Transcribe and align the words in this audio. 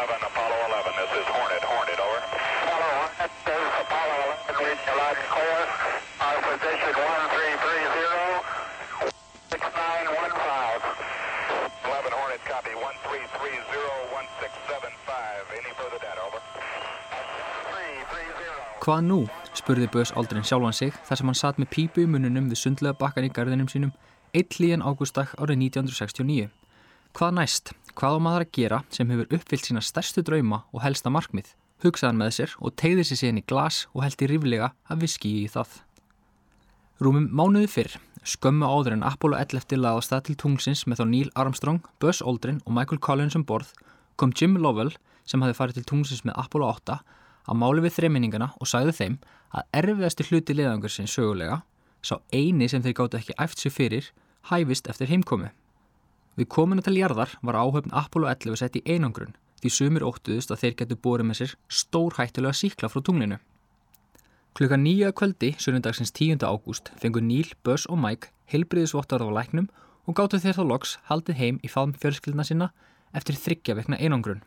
11, 0.00 0.16
Apollo 0.32 0.56
11. 0.64 0.96
This 0.96 1.12
is 1.12 1.28
Hornet. 1.28 1.60
Hornet, 1.60 2.00
over. 2.00 2.24
Apollo 2.24 2.88
1, 3.20 3.20
this 3.20 3.52
is 3.52 3.68
Apollo 3.84 4.16
11, 4.48 4.64
reading 4.64 4.80
you 4.88 4.96
loud 4.96 5.12
and 5.20 5.28
clear. 5.28 5.60
Our 6.24 6.40
position 6.40 6.96
1330, 6.96 9.12
6915. 9.52 10.80
11 11.84 12.16
Hornet, 12.16 12.40
copy. 12.48 12.72
1330-1675. 12.80 15.60
Any 15.60 15.68
further 15.76 16.00
data, 16.00 16.24
over. 16.24 16.40
330. 17.68 18.80
Hvað 18.80 19.00
nú? 19.04 19.28
spurði 19.52 19.84
Bös 19.92 20.16
aldrin 20.16 20.48
sjálfan 20.48 20.72
sig 20.72 20.96
þar 21.04 21.20
sem 21.20 21.28
hann 21.28 21.36
satt 21.36 21.60
með 21.60 21.76
pípu 21.76 22.00
í 22.00 22.08
mununum 22.08 22.48
við 22.48 22.64
sundlega 22.64 22.96
bakkan 22.96 23.28
í 23.28 23.34
garðinum 23.36 23.68
sínum 23.68 23.92
eitt 24.32 24.64
líðan 24.64 24.80
ágústak 24.80 25.36
árið 25.36 25.60
1969. 25.68 26.48
Hvað 27.12 27.36
næst? 27.36 27.76
Hvað 28.00 28.14
á 28.16 28.24
maður 28.24 28.42
að 28.46 28.52
gera 28.56 28.76
sem 28.96 29.10
hefur 29.12 29.34
uppfyllt 29.36 29.66
sína 29.68 29.80
stærstu 29.84 30.22
drauma 30.24 30.62
og 30.72 30.80
helsta 30.80 31.10
markmið? 31.12 31.50
Hugsaðan 31.84 32.16
með 32.16 32.30
sér 32.32 32.54
og 32.64 32.72
tegði 32.80 33.02
sér 33.04 33.18
síðan 33.20 33.40
í 33.42 33.44
glas 33.52 33.80
og 33.92 34.06
held 34.06 34.24
í 34.24 34.28
riflega 34.30 34.70
að 34.88 35.02
viski 35.02 35.32
í 35.42 35.50
það. 35.52 35.74
Rúmum 37.04 37.26
mánuði 37.28 37.68
fyrr, 37.68 37.98
skömmu 38.24 38.64
áður 38.64 38.96
en 38.96 39.04
Apollo 39.04 39.36
11 39.36 39.76
laðast 39.84 40.14
það 40.14 40.24
til 40.30 40.38
tunglsins 40.40 40.86
með 40.88 41.02
þá 41.02 41.04
Neil 41.12 41.28
Armstrong, 41.44 41.84
Buzz 42.00 42.24
Aldrin 42.24 42.64
og 42.64 42.72
Michael 42.78 43.02
Collins 43.04 43.36
um 43.36 43.44
borð, 43.44 43.74
kom 44.16 44.32
Jim 44.32 44.56
Lovell 44.56 44.94
sem 45.28 45.44
hafi 45.44 45.60
farið 45.60 45.82
til 45.82 45.88
tunglsins 45.92 46.24
með 46.24 46.40
Apollo 46.40 46.72
8 46.72 47.00
að 47.52 47.60
máli 47.60 47.84
við 47.84 47.98
þreminningana 47.98 48.54
og 48.56 48.72
sagði 48.72 48.96
þeim 48.96 49.22
að 49.52 49.80
erfiðasti 49.82 50.30
hluti 50.30 50.56
liðangur 50.56 50.96
sinn 50.96 51.16
sögulega, 51.18 51.60
sá 52.00 52.16
eini 52.32 52.64
sem 52.64 52.80
þeir 52.80 52.96
gáttu 52.96 53.20
ekki 53.20 53.36
æft 53.36 53.60
sér 53.60 53.76
fyrir, 53.76 54.14
hæfist 54.48 54.88
eftir 54.88 55.12
heimkomi. 55.12 55.52
Við 56.38 56.48
kominu 56.54 56.82
til 56.84 56.96
jarðar 56.98 57.36
var 57.42 57.58
áhöfn 57.58 57.94
Apollo 57.96 58.30
11 58.30 58.60
sett 58.60 58.76
í 58.78 58.84
einangrun 58.86 59.34
því 59.60 59.72
sumir 59.74 60.04
óttuðust 60.06 60.52
að 60.54 60.62
þeir 60.64 60.76
getu 60.78 60.98
borið 61.04 61.28
með 61.28 61.40
sér 61.40 61.54
stór 61.68 62.16
hættulega 62.16 62.56
síkla 62.56 62.88
frá 62.88 63.02
tunglinu. 63.04 63.38
Klukka 64.56 64.76
nýja 64.80 65.12
kvöldi, 65.14 65.52
sunnundagsins 65.62 66.10
10. 66.16 66.42
ágúst, 66.42 66.90
fengur 66.98 67.22
Neil, 67.22 67.52
Buzz 67.62 67.86
og 67.86 68.00
Mike 68.02 68.32
heilbriðisvottar 68.50 69.22
á 69.22 69.28
læknum 69.30 69.68
og 70.08 70.16
gáttu 70.18 70.40
þeir 70.42 70.56
þá 70.58 70.64
loks 70.66 70.96
haldið 71.10 71.38
heim 71.38 71.60
í 71.62 71.70
faðum 71.70 71.94
fjölskyldna 72.02 72.46
sinna 72.46 72.70
eftir 73.14 73.38
þryggja 73.38 73.76
vekna 73.78 74.00
einangrun. 74.00 74.42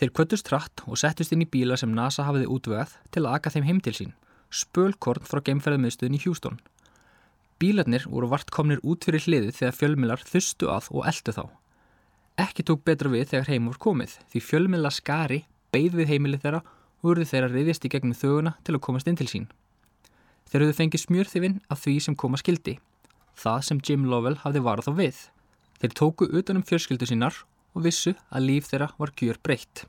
Þeir 0.00 0.14
kvöttust 0.16 0.46
trætt 0.48 0.84
og 0.86 0.96
settust 0.96 1.34
inn 1.34 1.44
í 1.44 1.50
bíla 1.50 1.76
sem 1.76 1.92
NASA 1.92 2.24
hafiði 2.24 2.48
útvegað 2.48 2.96
til 3.12 3.26
að 3.26 3.34
aka 3.36 3.52
þeim 3.52 3.66
heim 3.68 3.80
til 3.84 3.96
sín, 3.98 4.14
spölkorn 4.48 5.26
frá 5.28 5.42
geimferðamiðstöðin 5.44 6.16
í 6.16 6.22
Hjústón. 6.22 6.60
Bílarnir 7.60 8.06
voru 8.08 8.30
vart 8.32 8.48
komnir 8.48 8.80
út 8.88 9.04
fyrir 9.04 9.20
hliðið 9.20 9.56
þegar 9.58 9.74
fjölmilar 9.76 10.22
þustu 10.24 10.70
að 10.72 10.86
og 10.96 11.08
eldu 11.10 11.34
þá. 11.36 11.42
Ekki 12.40 12.64
tók 12.64 12.86
betra 12.88 13.10
við 13.12 13.26
þegar 13.34 13.50
heim 13.52 13.66
voru 13.68 13.82
komið 13.84 14.14
því 14.32 14.40
fjölmila 14.46 14.92
skari 14.96 15.42
beigð 15.74 15.98
við 15.98 16.12
heimilið 16.14 16.46
þeirra 16.46 16.60
og 16.64 17.04
voru 17.04 17.26
þeirra 17.28 17.50
reyðist 17.52 17.84
í 17.84 17.90
gegnum 17.92 18.16
þöguna 18.16 18.54
til 18.64 18.78
að 18.78 18.84
komast 18.86 19.10
inn 19.12 19.20
til 19.20 19.28
sín. 19.28 19.50
Þeir 20.48 20.64
höfðu 20.64 20.78
fengið 20.78 21.04
smjörþifinn 21.04 21.60
af 21.68 21.84
því 21.84 21.98
sem 22.06 22.16
koma 22.16 22.40
skildi, 22.40 22.78
það 23.36 23.60
sem 23.68 23.84
Jim 23.84 24.08
Lovell 24.08 24.40
hafði 24.40 24.64
varað 24.64 24.88
þá 24.88 24.92
við. 25.02 25.20
Þeir 25.84 25.96
tóku 26.00 26.32
utanum 26.40 26.64
fjörskildu 26.64 27.12
sínar 27.12 27.44
og 27.76 27.84
vissu 27.84 28.16
að 28.32 28.46
líf 28.48 28.72
þeirra 28.72 28.90
var 28.96 29.12
gjör 29.20 29.38
breytt. 29.44 29.84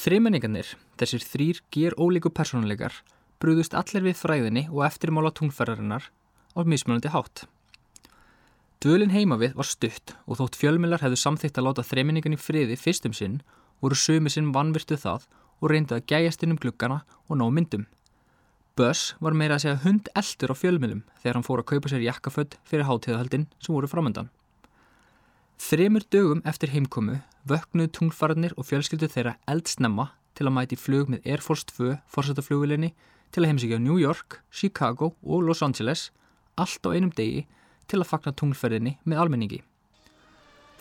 Þrimenningarnir, 0.00 0.72
þessir 0.98 1.28
þrýr 1.28 1.62
ger 1.70 1.94
ólíku 2.00 2.32
persónuleikar, 2.34 2.96
brúðust 3.38 3.76
allir 3.78 4.08
við 4.08 4.18
fræðinni 4.18 4.66
og 4.72 4.82
eftirmála 4.88 5.30
tungferðarinnar 5.36 6.08
á 6.54 6.60
mismunandi 6.64 7.10
hátt. 7.12 7.44
Dvölin 8.84 9.14
heima 9.14 9.38
við 9.40 9.54
var 9.56 9.68
stutt 9.68 10.14
og 10.28 10.38
þótt 10.40 10.58
fjölmilar 10.60 11.00
hefðu 11.00 11.16
samþýtt 11.16 11.58
að 11.58 11.66
láta 11.68 11.84
þreminningan 11.88 12.36
í 12.36 12.40
friði 12.40 12.76
fyrstum 12.76 13.14
sinn 13.16 13.40
voru 13.80 13.96
sömu 13.96 14.32
sinn 14.32 14.52
vannvirtu 14.52 14.98
það 15.00 15.26
og 15.60 15.70
reyndu 15.72 15.96
að 15.96 16.06
gæjast 16.12 16.44
inn 16.44 16.52
um 16.52 16.60
gluggana 16.60 17.02
og 17.28 17.38
ná 17.40 17.46
myndum. 17.48 17.86
Buzz 18.76 19.14
var 19.22 19.36
meira 19.38 19.56
að 19.56 19.64
segja 19.64 19.82
hund 19.84 20.10
eldur 20.18 20.52
á 20.52 20.56
fjölmilum 20.58 21.04
þegar 21.22 21.38
hann 21.38 21.46
fór 21.46 21.62
að 21.62 21.68
kaupa 21.70 21.90
sér 21.92 22.04
jakkafödd 22.04 22.56
fyrir 22.66 22.88
hátíðahaldin 22.88 23.46
sem 23.62 23.74
voru 23.74 23.88
framöndan. 23.88 24.28
Þremur 25.62 26.04
dögum 26.10 26.42
eftir 26.44 26.72
heimkomu 26.74 27.20
vöknuðu 27.48 27.92
tunglfarnir 27.94 28.56
og 28.58 28.66
fjölskyldu 28.66 29.08
þeirra 29.08 29.36
eldsnemma 29.48 30.10
til 30.34 30.48
að 30.48 30.56
mæti 30.56 30.78
flug 30.80 31.12
með 31.12 31.28
Air 31.30 31.44
Force 31.44 31.68
2 31.70 31.94
fórsetaflugvilinni 32.10 32.90
til 33.30 33.44
að 33.44 33.52
heimsíkja 33.52 33.78
New 33.78 33.96
York, 34.02 34.40
Chicago 34.50 35.14
og 35.22 35.46
Los 35.46 35.62
Angeles 35.62 36.08
allt 36.60 36.86
á 36.86 36.94
einum 36.94 37.12
degi 37.14 37.44
til 37.90 38.00
að 38.00 38.10
fagna 38.10 38.32
tunglferðinni 38.32 38.96
með 39.04 39.22
almenningi. 39.22 39.60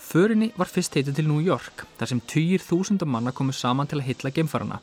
Förinni 0.04 0.50
var 0.58 0.68
fyrst 0.68 0.96
heitið 0.98 1.20
til 1.20 1.28
New 1.30 1.40
York 1.44 1.86
þar 2.00 2.12
sem 2.12 2.22
týjir 2.28 2.64
þúsunda 2.64 3.08
manna 3.08 3.32
komu 3.32 3.54
saman 3.56 3.88
til 3.88 4.02
að 4.02 4.10
hitla 4.10 4.34
geimfarana. 4.36 4.82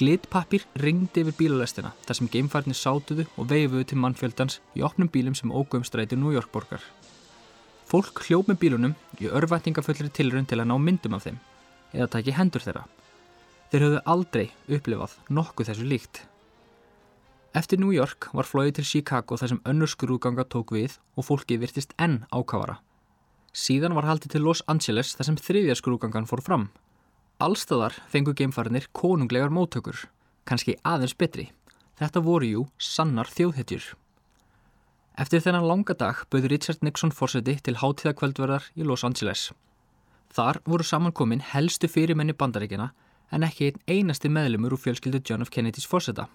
Glitpappir 0.00 0.64
ringdi 0.80 1.20
yfir 1.20 1.36
bílalestina 1.36 1.92
þar 2.06 2.18
sem 2.18 2.30
geimfarnir 2.32 2.78
sátuðu 2.78 3.26
og 3.36 3.50
veifuðu 3.50 3.84
til 3.90 4.00
mannfjöldans 4.00 4.60
í 4.78 4.84
opnum 4.86 5.10
bílum 5.12 5.36
sem 5.36 5.52
ógöfum 5.52 5.84
stræti 5.84 6.16
New 6.16 6.32
York 6.32 6.48
borgar. 6.54 6.80
Fólk 7.86 8.24
hljóp 8.24 8.48
með 8.48 8.62
bílunum 8.64 8.96
í 9.20 9.28
örvætingaföllri 9.28 10.08
tilrönd 10.08 10.48
til 10.48 10.62
að 10.62 10.70
ná 10.72 10.78
myndum 10.80 11.18
af 11.18 11.26
þeim 11.28 11.38
eða 11.92 12.08
taki 12.16 12.32
hendur 12.32 12.64
þeirra. 12.64 12.86
Þeir 13.68 13.84
höfðu 13.86 14.04
aldrei 14.14 14.46
upplifað 14.68 15.18
nokkuð 15.28 15.68
þessu 15.70 15.88
líkt. 15.88 16.22
Eftir 17.52 17.78
New 17.78 17.92
York 17.92 18.30
var 18.32 18.48
flóið 18.48 18.78
til 18.78 18.86
Chicago 18.88 19.36
þar 19.36 19.50
sem 19.52 19.58
önnur 19.68 19.90
skrúganga 19.92 20.46
tók 20.48 20.72
við 20.72 20.94
og 21.20 21.26
fólki 21.28 21.58
virtist 21.60 21.92
enn 22.00 22.22
ákavara. 22.32 22.78
Síðan 23.52 23.92
var 23.92 24.08
haldið 24.08 24.32
til 24.32 24.46
Los 24.46 24.62
Angeles 24.72 25.12
þar 25.18 25.28
sem 25.28 25.36
þriðja 25.36 25.76
skrúgangan 25.76 26.28
fór 26.30 26.40
fram. 26.40 26.70
Allstaðar 27.44 27.98
fengu 28.08 28.32
geimfarinir 28.32 28.88
konunglegar 28.96 29.52
móttökur, 29.52 30.06
kannski 30.48 30.78
aðeins 30.80 31.12
betri. 31.12 31.50
Þetta 32.00 32.24
voru 32.24 32.48
jú 32.48 32.66
sannar 32.80 33.28
þjóðhetjur. 33.28 33.84
Eftir 35.20 35.44
þennan 35.44 35.68
langa 35.68 35.92
dag 35.92 36.24
bauð 36.32 36.48
Richard 36.48 36.80
Nixon 36.80 37.12
fórseti 37.12 37.58
til 37.60 37.76
hátíðakvöldverðar 37.82 38.70
í 38.80 38.86
Los 38.88 39.04
Angeles. 39.04 39.50
Þar 40.32 40.62
voru 40.64 40.86
samankomin 40.88 41.44
helstu 41.52 41.90
fyrirmenni 41.92 42.32
bandaríkina 42.32 42.94
en 43.28 43.44
ekki 43.44 43.68
einn 43.68 43.82
einasti 43.92 44.32
meðlumur 44.32 44.78
úr 44.78 44.80
fjölskyldu 44.80 45.20
John 45.20 45.44
F. 45.44 45.52
Kennedys 45.52 45.84
fórseta. 45.84 46.30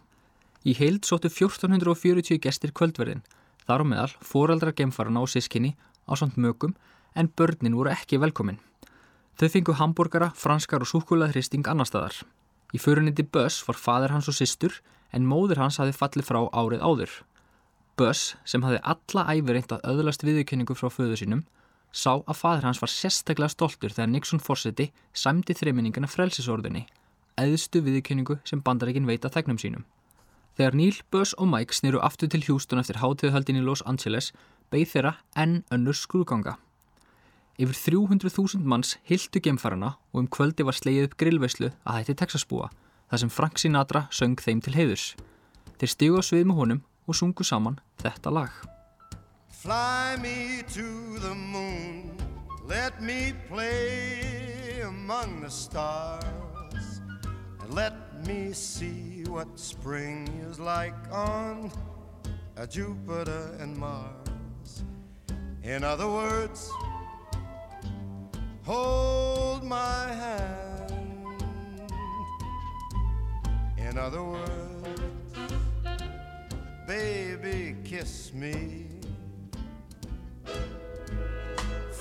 Í 0.66 0.73
heild 0.78 1.06
sóttu 1.06 1.29
1440 1.29 2.40
gestir 2.41 2.73
kvöldverðin, 2.73 3.22
þar 3.68 3.84
á 3.84 3.85
meðal 3.85 4.13
fóraldra 4.25 4.73
gemfarana 4.73 5.22
og 5.22 5.29
sískinni 5.29 5.75
á 6.07 6.16
samt 6.18 6.38
mögum 6.40 6.73
en 7.16 7.29
börnin 7.29 7.75
voru 7.78 7.91
ekki 7.91 8.19
velkomin. 8.22 8.59
Þau 9.38 9.50
fengu 9.53 9.73
hambúrgara, 9.78 10.31
franskar 10.34 10.81
og 10.81 10.90
súkulað 10.90 11.35
hristing 11.35 11.68
annar 11.69 11.85
staðar. 11.85 12.16
Í 12.73 12.81
förunindi 12.81 13.23
Buzz 13.23 13.62
var 13.68 13.78
fadur 13.78 14.16
hans 14.16 14.28
og 14.31 14.35
sýstur 14.35 14.79
en 15.13 15.28
móður 15.29 15.62
hans 15.62 15.78
hafi 15.78 15.94
fallið 15.95 16.25
frá 16.28 16.40
árið 16.51 16.81
áður. 16.81 17.12
Buzz, 17.97 18.35
sem 18.45 18.66
hafi 18.66 18.81
alla 18.81 19.25
æfi 19.29 19.53
reynt 19.53 19.72
að 19.74 19.85
öðlast 19.94 20.25
viðurkenningu 20.25 20.75
frá 20.78 20.89
föðu 20.94 21.19
sínum, 21.22 21.45
sá 21.94 22.18
að 22.18 22.39
fadur 22.41 22.68
hans 22.68 22.81
var 22.81 22.91
sérstaklega 22.91 23.53
stoltur 23.53 23.94
þegar 23.94 24.12
Nixon 24.12 24.44
fórseti 24.44 24.89
sæmdi 25.13 25.56
þreiminningana 25.57 26.09
frelsisordunni, 26.12 26.85
eðstu 27.38 27.81
viðurkenningu 27.85 28.41
sem 28.45 28.62
bandarækin 28.62 29.07
veita 29.09 29.31
þegnum 29.34 29.62
sínum. 29.62 29.85
Þegar 30.57 30.73
Neil, 30.73 30.95
Buzz 31.13 31.35
og 31.38 31.51
Mike 31.51 31.75
snýru 31.78 32.00
aftur 32.01 32.31
til 32.34 32.41
Houston 32.47 32.79
eftir 32.81 32.97
hátíðuhaldin 32.97 33.59
í 33.59 33.62
Los 33.62 33.84
Angeles, 33.85 34.31
beigð 34.73 34.95
þeirra 34.95 35.12
enn 35.38 35.59
önnur 35.69 35.94
skrúganga. 35.94 36.56
Yfir 37.62 37.78
300.000 37.78 38.66
manns 38.66 38.95
hildu 39.06 39.38
gemfarana 39.38 39.91
og 40.13 40.23
um 40.23 40.29
kvöldi 40.34 40.66
var 40.66 40.73
slegið 40.73 41.12
upp 41.12 41.16
grillveislu 41.22 41.69
að 41.85 42.00
hætti 42.00 42.16
Texasbúa, 42.18 42.72
þar 43.09 43.22
sem 43.22 43.34
Frank 43.34 43.62
Sinatra 43.62 44.07
söng 44.09 44.41
þeim 44.41 44.63
til 44.66 44.73
heiðurs. 44.73 45.06
Þeir 45.78 45.94
stígu 45.94 46.18
á 46.18 46.23
svið 46.25 46.50
með 46.50 46.59
honum 46.63 46.81
og 47.06 47.19
sungu 47.22 47.45
saman 47.45 47.78
þetta 48.01 48.34
lag. 48.34 48.57
Fly 49.62 50.18
me 50.22 50.66
to 50.74 51.22
the 51.22 51.35
moon, 51.38 52.18
let 52.66 52.97
me 52.97 53.34
play 53.45 54.81
among 54.81 55.42
the 55.42 55.53
stars, 55.53 57.01
let 57.69 57.94
me 57.94 58.06
see 58.53 59.23
what 59.27 59.47
spring 59.59 60.27
is 60.49 60.59
like 60.59 60.95
on 61.11 61.71
a 62.55 62.65
Jupiter 62.65 63.55
and 63.59 63.77
Mars. 63.77 64.83
In 65.63 65.83
other 65.83 66.07
words, 66.07 66.71
hold 68.63 69.63
my 69.63 70.07
hand. 70.07 71.43
In 73.77 73.97
other 73.97 74.23
words, 74.23 75.37
baby, 76.87 77.75
kiss 77.83 78.33
me. 78.33 78.87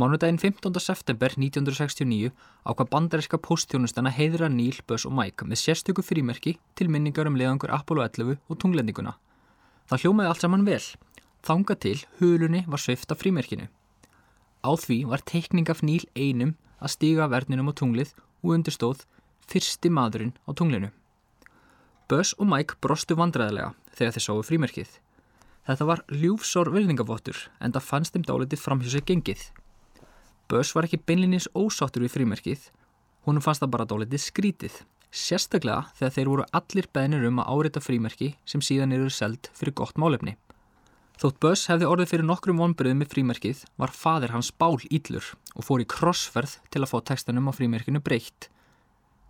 Mánudaginn 0.00 0.38
15. 0.40 0.80
september 0.80 1.34
1969 1.36 2.30
ákvað 2.64 2.88
bandaríska 2.88 3.36
póstþjónustana 3.44 4.08
heiðra 4.16 4.48
Neil, 4.48 4.78
Buzz 4.88 5.04
og 5.04 5.12
Mike 5.12 5.44
með 5.44 5.60
sérstöku 5.60 6.00
frímerki 6.00 6.54
til 6.78 6.88
minningar 6.88 7.28
um 7.28 7.36
leiðangur 7.36 7.72
Apollo 7.76 8.06
11 8.06 8.38
og 8.48 8.60
tunglendinguna. 8.62 9.12
Það 9.92 10.06
hljómaði 10.06 10.30
allt 10.30 10.46
saman 10.46 10.64
vel. 10.64 10.80
Þanga 11.44 11.76
til 11.84 11.98
hulunni 12.16 12.62
var 12.64 12.80
sveift 12.80 13.12
af 13.12 13.20
frímerkinu. 13.20 13.68
Á 14.64 14.70
því 14.72 14.98
var 15.12 15.26
teikning 15.28 15.68
af 15.68 15.84
Neil 15.84 16.08
einum 16.16 16.56
að 16.80 16.94
stíga 16.96 17.28
verninum 17.28 17.68
á 17.68 17.76
tunglið 17.76 18.16
og 18.40 18.56
undirstóð 18.56 19.04
fyrsti 19.52 19.92
maðurinn 19.92 20.32
á 20.48 20.56
tunglinu. 20.56 20.94
Buzz 22.08 22.32
og 22.40 22.48
Mike 22.48 22.80
brostu 22.80 23.20
vandræðilega 23.20 23.74
þegar 23.92 24.16
þeir 24.16 24.30
sáu 24.30 24.44
frímerkið. 24.48 24.96
Þetta 25.68 25.92
var 25.92 26.06
ljúfsór 26.08 26.72
vilningavottur 26.72 27.50
en 27.60 27.76
það 27.76 27.90
fannst 27.92 28.16
þeim 28.16 28.30
dálitið 28.30 28.64
framhjá 28.64 28.96
sig 28.96 29.04
gengið. 29.04 29.50
Buzz 30.50 30.74
var 30.74 30.88
ekki 30.88 30.98
beinlinnins 31.06 31.46
ósáttur 31.54 32.02
við 32.02 32.16
frímerkið, 32.16 32.62
honum 33.26 33.44
fannst 33.44 33.62
það 33.62 33.72
bara 33.76 33.86
dálitið 33.86 34.22
skrítið, 34.24 34.78
sérstaklega 35.14 35.84
þegar 35.98 36.14
þeir 36.16 36.30
voru 36.30 36.46
allir 36.58 36.88
beðnir 36.94 37.26
um 37.28 37.38
að 37.42 37.50
árita 37.54 37.82
frímerki 37.84 38.32
sem 38.48 38.62
síðan 38.64 38.96
eru 38.96 39.10
seld 39.14 39.50
fyrir 39.54 39.76
gott 39.78 40.00
málefni. 40.00 40.34
Þótt 41.20 41.38
Buzz 41.44 41.68
hefði 41.68 41.86
orðið 41.86 42.10
fyrir 42.14 42.26
nokkrum 42.26 42.62
vonbyrðum 42.62 43.02
með 43.02 43.12
frímerkið 43.12 43.62
var 43.78 43.92
fadir 43.92 44.32
hans 44.34 44.48
bál 44.50 44.78
íllur 44.88 45.26
og 45.54 45.66
fór 45.66 45.84
í 45.84 45.86
krossferð 45.94 46.56
til 46.72 46.82
að 46.82 46.90
fá 46.94 46.98
textanum 47.12 47.50
á 47.50 47.52
frímerkinu 47.52 48.00
breytt. 48.02 48.48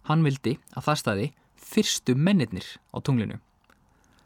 Hann 0.06 0.22
vildi 0.24 0.56
að 0.72 0.86
það 0.86 1.00
staði 1.02 1.26
fyrstu 1.70 2.14
mennirnir 2.14 2.68
á 2.94 3.02
tunglinu. 3.04 3.40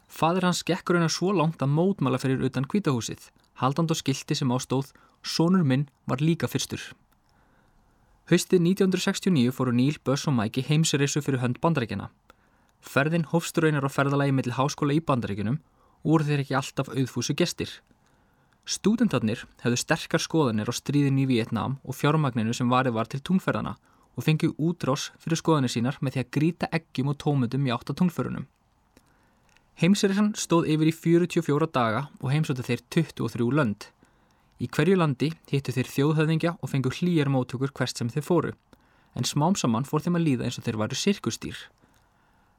Fadir 0.07 0.45
hans 0.45 0.61
gekk 0.63 0.93
raunar 0.93 1.11
svo 1.11 1.33
langt 1.33 1.65
að 1.65 1.73
mótmæla 1.73 2.21
fyrir 2.21 2.45
utan 2.45 2.69
kvítahúsið, 2.69 3.31
haldand 3.59 3.91
og 3.91 3.99
skilti 3.99 4.37
sem 4.37 4.53
ástóð 4.53 4.93
Sónur 5.25 5.63
minn 5.65 5.87
var 6.05 6.21
líka 6.21 6.45
fyrstur. 6.45 6.83
Haustið 8.29 8.61
1969 8.61 9.53
fóru 9.57 9.71
Neil, 9.73 9.97
Buzz 10.05 10.27
og 10.29 10.35
Mike 10.37 10.61
í 10.61 10.67
heimsreisu 10.67 11.23
fyrir 11.25 11.41
hönd 11.41 11.57
bandaríkjana. 11.63 12.11
Ferðin 12.85 13.25
hófst 13.31 13.57
raunar 13.57 13.85
á 13.85 13.89
ferðalagi 13.89 14.35
millir 14.37 14.53
háskóla 14.59 14.93
í 14.93 15.01
bandaríkjunum 15.01 15.57
og 15.57 16.11
voru 16.11 16.27
þeir 16.27 16.43
ekki 16.43 16.57
alltaf 16.59 16.93
auðfúsu 16.93 17.33
gestir. 17.37 17.73
Stúdentarnir 18.69 19.41
hefðu 19.63 19.81
sterkar 19.81 20.21
skoðanir 20.21 20.69
á 20.69 20.73
stríðin 20.73 21.17
í 21.21 21.25
Vietnam 21.29 21.79
og 21.81 21.97
fjármagninu 21.97 22.53
sem 22.53 22.69
varið 22.69 22.97
var 22.97 23.09
til 23.09 23.21
tungferðana 23.25 23.75
og 24.13 24.25
fengið 24.25 24.53
útrás 24.61 25.09
fyrir 25.21 25.41
skoðanir 25.41 25.73
sínar 25.73 25.97
með 26.01 26.15
því 26.15 26.23
að 26.23 26.31
gríta 26.37 26.69
eggjum 26.73 27.09
og 27.13 27.19
tómundum 27.21 27.65
í 27.65 27.73
átta 27.73 27.97
tungferðunum. 27.97 28.45
Heimsreisan 29.81 30.31
stóð 30.37 30.69
yfir 30.71 30.93
í 30.93 30.95
44 30.95 31.69
daga 31.73 32.07
og 32.21 32.31
heimsóttu 32.31 32.63
þeir 32.63 32.85
23 32.93 33.51
lönd. 33.57 33.89
Í 34.55 34.69
hverju 34.71 34.95
landi 34.95 35.33
hittu 35.51 35.73
þeir 35.75 35.89
þjóðhöfðingja 35.91 36.53
og 36.63 36.71
fengu 36.71 36.91
hlýjar 36.93 37.27
móttökur 37.31 37.73
hvert 37.75 37.97
sem 37.97 38.11
þeir 38.11 38.23
fóru, 38.23 38.53
en 39.15 39.27
smám 39.27 39.57
saman 39.59 39.87
fór 39.87 40.03
þeim 40.05 40.15
að 40.19 40.27
líða 40.29 40.47
eins 40.47 40.59
og 40.59 40.65
þeir 40.67 40.79
varu 40.79 40.95
sirkustýr. 40.99 41.57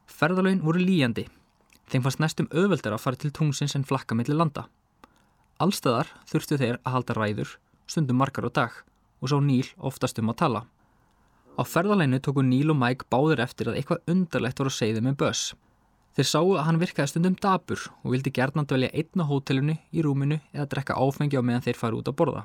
Ferðalögin 0.06 0.60
voru 0.64 0.82
líjandi. 0.82 1.26
Þeim 1.88 2.04
fannst 2.04 2.20
næstum 2.20 2.50
auðveldar 2.52 2.96
að 2.96 3.02
fara 3.04 3.20
til 3.20 3.32
tungsins 3.32 3.76
en 3.78 3.86
flakka 3.88 4.16
millir 4.18 4.36
landa. 4.36 4.66
Allstæðar 5.62 6.12
þurftu 6.28 6.58
þeir 6.60 6.78
að 6.82 6.92
halda 6.92 7.16
ræður, 7.16 7.56
stundum 7.88 8.20
margar 8.20 8.44
á 8.44 8.50
dag, 8.52 8.72
og 9.22 9.32
sá 9.32 9.38
Níl 9.40 9.68
oftast 9.80 10.20
um 10.20 10.32
að 10.32 10.40
tala. 10.42 10.66
Á 11.56 11.62
ferðaleginu 11.64 12.20
tóku 12.20 12.44
Níl 12.44 12.74
og 12.74 12.76
Mike 12.76 13.08
báður 13.08 13.40
eftir 13.46 13.70
að 13.70 13.80
eitthvað 13.80 14.12
undarlegt 14.12 14.60
voru 14.60 14.72
að 14.72 14.76
segja 14.76 14.98
þeim 14.98 15.08
með 15.08 15.22
Buzz. 15.22 15.54
Þeir 16.16 16.28
sáu 16.30 16.52
að 16.56 16.62
hann 16.64 16.78
virkaði 16.80 17.10
stundum 17.12 17.34
dabur 17.36 17.82
og 18.00 18.12
vildi 18.14 18.30
gerna 18.32 18.62
dvelja 18.64 18.88
einn 18.96 19.20
á 19.20 19.28
hótelinu 19.28 19.74
í 19.92 20.04
rúminu 20.04 20.38
eða 20.54 20.64
drekka 20.72 20.96
áfengi 20.96 21.36
á 21.36 21.44
meðan 21.44 21.64
þeir 21.66 21.76
fari 21.76 21.98
út 21.98 22.08
að 22.08 22.16
borða. 22.16 22.42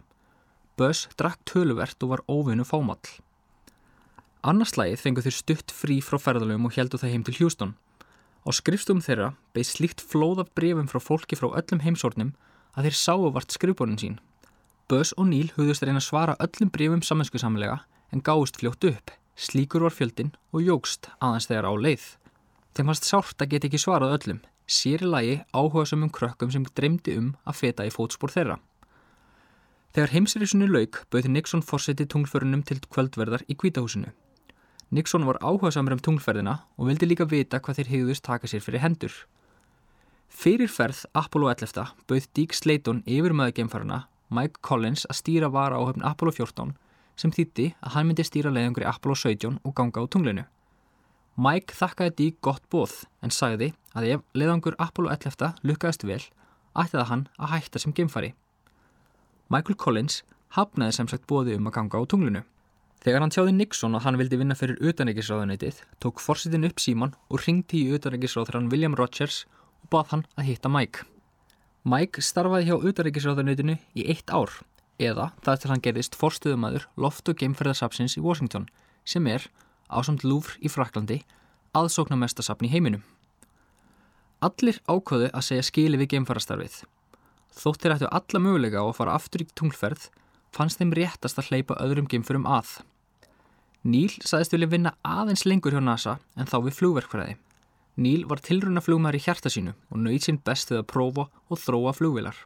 Buzz 0.75 1.07
drakk 1.15 1.39
töluvert 1.47 2.03
og 2.03 2.11
var 2.11 2.23
óvinnu 2.27 2.65
fámall. 2.67 2.99
Annarslægið 4.43 4.99
fengu 4.99 5.23
þeir 5.23 5.37
stutt 5.37 5.71
frí 5.71 6.01
frá 6.03 6.19
ferðalögum 6.19 6.67
og 6.67 6.75
heldu 6.75 6.99
það 6.99 7.13
heim 7.15 7.23
til 7.23 7.37
Hjústón. 7.37 7.73
Á 8.43 8.49
skrifstum 8.51 8.99
þeirra 9.05 9.31
beð 9.55 9.69
slíkt 9.69 10.03
flóð 10.03 10.43
af 10.43 10.51
brefum 10.57 10.91
frá 10.91 10.99
fólki 10.99 11.39
frá 11.39 11.47
öllum 11.53 11.83
heimsórnum 11.85 12.35
að 12.75 12.89
þeir 12.89 12.97
sáu 12.97 13.27
vart 13.31 13.55
skrifbónin 13.55 14.01
sín. 14.01 14.17
Buzz 14.91 15.13
og 15.15 15.29
Neil 15.31 15.53
hugðust 15.55 15.85
reyna 15.87 16.01
að 16.01 16.09
svara 16.09 16.35
öllum 16.43 16.71
brefum 16.75 17.03
saminskusamlega 17.05 17.85
en 18.11 18.23
gáðust 18.25 18.59
fljótt 18.59 18.83
upp. 18.89 19.13
Slíkur 19.39 19.85
var 19.87 19.95
fjöldin 19.95 20.33
og 20.51 20.65
jógst 20.65 21.07
aðeins 21.21 21.47
þegar 21.47 21.69
á 21.71 21.73
leið. 21.79 22.07
Þeim 22.71 22.87
fannst 22.87 23.07
sárt 23.07 23.43
að 23.43 23.51
geta 23.51 23.67
ekki 23.67 23.79
svarað 23.83 24.13
öllum, 24.15 24.41
sér 24.63 25.03
í 25.03 25.07
lagi 25.09 25.37
áhuga 25.51 25.83
samum 25.89 26.11
krökkum 26.13 26.51
sem 26.53 26.63
dreymdi 26.63 27.17
um 27.19 27.33
að 27.43 27.57
feta 27.59 27.87
í 27.87 27.91
fótspór 27.91 28.31
þeirra. 28.31 28.57
Þegar 29.91 30.13
heimsriðsunni 30.15 30.69
lauk 30.71 31.01
bauði 31.11 31.33
Nixon 31.33 31.65
fórseti 31.67 32.05
tunglförunum 32.07 32.61
til 32.63 32.79
kvöldverðar 32.87 33.43
í 33.51 33.57
kvítahúsinu. 33.59 34.13
Nixon 34.91 35.27
var 35.27 35.39
áhuga 35.43 35.73
samur 35.75 35.97
um 35.97 36.03
tunglferðina 36.03 36.61
og 36.79 36.87
vildi 36.87 37.09
líka 37.09 37.27
vita 37.27 37.59
hvað 37.59 37.81
þeir 37.81 37.91
hegðust 37.91 38.23
taka 38.23 38.47
sér 38.47 38.63
fyrir 38.63 38.83
hendur. 38.83 39.11
Fyrir 40.31 40.71
ferð 40.71 41.03
Apollo 41.11 41.51
11 41.51 41.91
bauð 42.07 42.29
Deke 42.35 42.55
Slayton 42.55 43.03
yfir 43.03 43.35
maður 43.35 43.57
geimfarana 43.59 44.05
Mike 44.31 44.63
Collins 44.63 45.03
að 45.11 45.19
stýra 45.19 45.51
vara 45.51 45.75
áhöfn 45.75 46.07
Apollo 46.07 46.37
14 46.39 46.71
sem 47.19 47.35
þýtti 47.35 47.73
að 47.83 47.95
hann 47.97 48.07
myndi 48.07 48.23
stýra 48.23 48.51
leiðangri 48.55 48.87
Apollo 48.87 49.19
17 49.19 49.59
og 49.59 49.75
ganga 49.75 50.03
á 50.03 50.07
tunglinu. 50.07 50.47
Mike 51.41 51.73
þakkaði 51.73 52.11
Deke 52.19 52.37
gott 52.45 52.65
bóð 52.69 52.91
en 53.25 53.31
sagði 53.33 53.71
að 53.97 54.07
ef 54.13 54.25
leiðangur 54.37 54.75
Apollo 54.77 55.09
11 55.15 55.63
lukkaðist 55.65 56.03
vel 56.05 56.21
ætti 56.77 56.93
það 56.99 57.07
hann 57.09 57.23
að 57.41 57.53
hætta 57.55 57.79
sem 57.81 57.93
geimfari. 57.97 58.29
Michael 59.49 59.77
Collins 59.81 60.19
hafnaði 60.53 60.93
sem 60.99 61.09
sagt 61.09 61.25
bóði 61.31 61.55
um 61.57 61.69
að 61.71 61.75
ganga 61.79 61.97
á 61.97 62.03
tunglinu. 62.11 62.43
Þegar 63.01 63.25
hann 63.25 63.33
tjáði 63.33 63.55
Nixon 63.55 63.97
að 63.97 64.05
hann 64.05 64.19
vildi 64.21 64.37
vinna 64.37 64.57
fyrir 64.59 64.77
utanækisráðunitið, 64.91 65.79
tók 65.97 66.21
forsitin 66.21 66.67
upp 66.67 66.83
síman 66.83 67.15
og 67.31 67.41
ringti 67.47 67.81
í 67.87 67.95
utanækisráðurann 67.97 68.69
William 68.69 68.93
Rogers 68.99 69.47
og 69.81 69.89
bað 69.95 70.13
hann 70.13 70.25
að 70.37 70.51
hitta 70.51 70.69
Mike. 70.69 71.07
Mike 71.81 72.21
starfaði 72.21 72.69
hjá 72.69 72.85
utanækisráðunitinu 72.91 73.79
í 73.97 74.05
eitt 74.13 74.29
ár, 74.29 74.53
eða 75.01 75.31
þar 75.41 75.57
til 75.57 75.73
hann 75.73 75.81
gerðist 75.89 76.19
forstuðumæður 76.21 76.85
loft- 77.01 77.33
og 77.33 77.41
geimferðarsapsins 77.41 78.19
í 78.21 78.21
Washington, 78.21 78.69
sem 79.01 79.25
er, 79.25 79.49
ásamt 79.91 80.23
Louvre 80.23 80.57
í 80.63 80.71
Fraklandi, 80.71 81.21
aðsóknarmestasapn 81.77 82.67
í 82.67 82.71
heiminum. 82.71 83.03
Allir 84.41 84.79
ákvöðu 84.89 85.29
að 85.29 85.45
segja 85.45 85.67
skili 85.67 85.99
við 86.01 86.15
geimfarastarfið. 86.15 86.81
Þóttir 87.51 87.95
ættu 87.95 88.09
alla 88.09 88.41
möguleika 88.41 88.81
á 88.81 88.85
að 88.87 88.97
fara 88.97 89.15
aftur 89.19 89.43
í 89.43 89.49
tunglferð, 89.53 90.07
fannst 90.55 90.79
þeim 90.79 90.95
réttast 90.97 91.39
að 91.39 91.51
hleypa 91.51 91.77
öðrum 91.83 92.07
geimfurum 92.09 92.47
að. 92.49 92.79
Neil 93.83 94.11
sagðist 94.21 94.53
vilja 94.53 94.71
vinna 94.71 94.95
aðeins 95.01 95.45
lengur 95.45 95.73
hjá 95.73 95.81
NASA 95.81 96.17
en 96.37 96.49
þá 96.49 96.57
við 96.67 96.77
flugverkfræði. 96.79 97.37
Neil 98.01 98.25
var 98.29 98.41
tilruna 98.41 98.81
flugmaður 98.81 99.19
í 99.19 99.23
hjarta 99.25 99.51
sínu 99.51 99.73
og 99.89 100.01
nöyð 100.01 100.27
sín 100.27 100.41
best 100.45 100.71
við 100.71 100.81
að 100.81 100.89
prófa 100.93 101.27
og 101.49 101.59
þróa 101.59 101.93
flugvilar. 101.97 102.37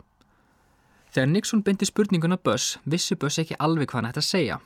Þegar 1.16 1.30
Nixon 1.32 1.64
byndi 1.64 1.88
spurninguna 1.88 2.38
Buzz, 2.42 2.78
vissi 2.84 3.16
Buzz 3.16 3.40
ekki 3.40 3.56
alveg 3.60 3.88
hvað 3.92 4.02
hann 4.02 4.10
ætti 4.10 4.24
að 4.24 4.30
segja. 4.30 4.58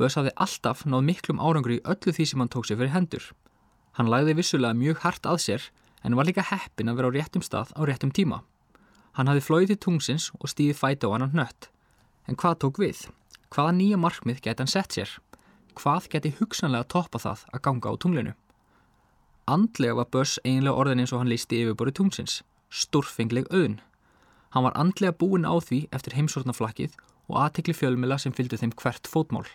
Buzz 0.00 0.16
hafði 0.16 0.32
alltaf 0.40 0.86
náð 0.88 1.02
miklum 1.04 1.40
árangur 1.44 1.74
í 1.74 1.82
öllu 1.84 2.14
því 2.16 2.24
sem 2.30 2.40
hann 2.40 2.48
tók 2.52 2.64
sér 2.64 2.78
fyrir 2.80 2.94
hendur. 2.94 3.24
Hann 3.98 4.08
lagði 4.08 4.38
vissulega 4.38 4.78
mjög 4.78 5.02
hart 5.04 5.26
að 5.28 5.42
sér 5.44 5.66
en 6.08 6.16
var 6.16 6.24
líka 6.24 6.46
heppin 6.48 6.88
að 6.88 6.96
vera 7.00 7.10
á 7.12 7.16
réttum 7.18 7.44
stað 7.44 7.74
á 7.76 7.80
réttum 7.84 8.14
tíma. 8.16 8.40
Hann 9.12 9.28
hafði 9.28 9.44
flóið 9.44 9.72
til 9.74 9.80
tungsins 9.84 10.30
og 10.38 10.48
stíði 10.48 10.78
fæta 10.78 11.10
á 11.10 11.12
hann 11.12 11.28
nött. 11.36 11.68
En 12.24 12.38
hvað 12.40 12.56
tók 12.64 12.80
við? 12.80 13.04
Hvaða 13.52 13.76
nýja 13.76 14.00
markmið 14.00 14.40
geti 14.40 14.64
hann 14.64 14.72
sett 14.72 14.96
sér? 14.96 15.12
Hvað 15.76 16.08
geti 16.14 16.34
hugsanlega 16.40 16.88
toppa 16.88 17.20
það 17.20 17.44
að 17.52 17.64
ganga 17.68 17.92
á 17.92 17.94
tunglinu? 18.00 18.34
Andlega 19.50 20.00
var 20.00 20.08
Buzz 20.14 20.40
eiginlega 20.46 20.80
orðin 20.80 21.04
eins 21.04 21.12
og 21.12 21.20
hann 21.20 21.32
lísti 21.32 21.60
yfirbori 21.60 21.92
tungsins. 21.92 22.40
Stórfengleg 22.70 23.50
auðn. 23.52 23.80
Hann 24.54 24.64
var 24.64 24.76
andlega 24.80 25.12
búin 25.12 25.44
á 25.44 25.52
því 25.60 25.88
eftir 25.92 26.16
heimsortnaflakkið 26.16 26.94
og 27.28 27.42
aðtekli 27.42 27.74
fjölmila 27.74 28.16
sem 28.16 28.32
fylgdu 28.32 28.56
þeim 28.56 28.72
hvert 28.78 29.10
fótmál. 29.10 29.48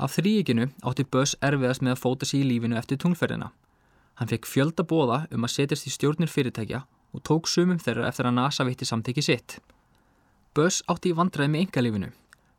Af 0.00 0.14
þrýikinu 0.16 0.70
átti 0.88 1.04
Buzz 1.04 1.34
erfiðast 1.44 1.82
með 1.84 1.92
að 1.92 2.00
fóta 2.00 2.26
sig 2.28 2.40
í 2.40 2.46
lífinu 2.48 2.78
eftir 2.80 2.96
tunglferðina. 3.02 3.50
Hann 4.16 4.30
fekk 4.30 4.46
fjölda 4.48 4.84
bóða 4.88 5.26
um 5.28 5.44
að 5.44 5.52
setjast 5.52 5.90
í 5.90 5.92
stjórnir 5.92 6.30
fyrirtækja 6.32 6.80
og 7.12 7.24
tók 7.28 7.50
sumum 7.52 7.76
þeirra 7.82 8.06
eftir 8.08 8.30
að 8.30 8.38
NASA 8.38 8.64
veitti 8.64 8.88
samteki 8.88 9.24
sitt. 9.26 9.58
Buzz 10.56 10.80
átti 10.88 11.12
í 11.12 11.18
vandræði 11.18 11.52
með 11.52 11.66
engalífinu. 11.66 12.10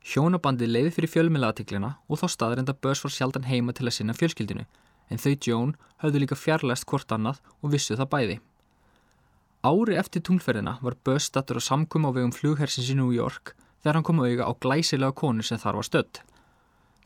Hjónabandi 0.05 0.69
leiði 0.69 0.93
fyrir 0.93 1.13
fjölmiðlaatiklina 1.15 1.91
og 2.05 2.21
þá 2.21 2.27
staður 2.35 2.61
enda 2.61 2.77
Buzz 2.77 3.01
var 3.05 3.15
sjaldan 3.17 3.49
heima 3.49 3.73
til 3.73 3.89
að 3.89 3.97
sinna 3.97 4.17
fjölskyldinu 4.17 4.69
en 5.11 5.21
þau 5.21 5.33
Joan 5.47 5.75
höfðu 6.03 6.21
líka 6.21 6.37
fjarlæst 6.37 6.85
hvort 6.89 7.11
annað 7.11 7.41
og 7.61 7.73
vissu 7.73 7.97
það 7.97 8.11
bæði. 8.13 8.39
Ári 9.65 9.97
eftir 9.97 10.21
tunglferðina 10.25 10.77
var 10.81 10.97
Buzz 11.05 11.29
stattur 11.29 11.57
á 11.57 11.61
samkum 11.61 12.05
á 12.05 12.13
vegum 12.13 12.33
flughersins 12.33 12.93
í 12.93 12.97
New 12.97 13.09
York 13.13 13.55
þegar 13.81 13.97
hann 13.97 14.05
kom 14.05 14.21
auðga 14.21 14.45
á 14.45 14.53
glæsilega 14.61 15.17
konu 15.17 15.45
sem 15.45 15.61
þar 15.61 15.81
var 15.81 15.89
stödd. 15.89 16.21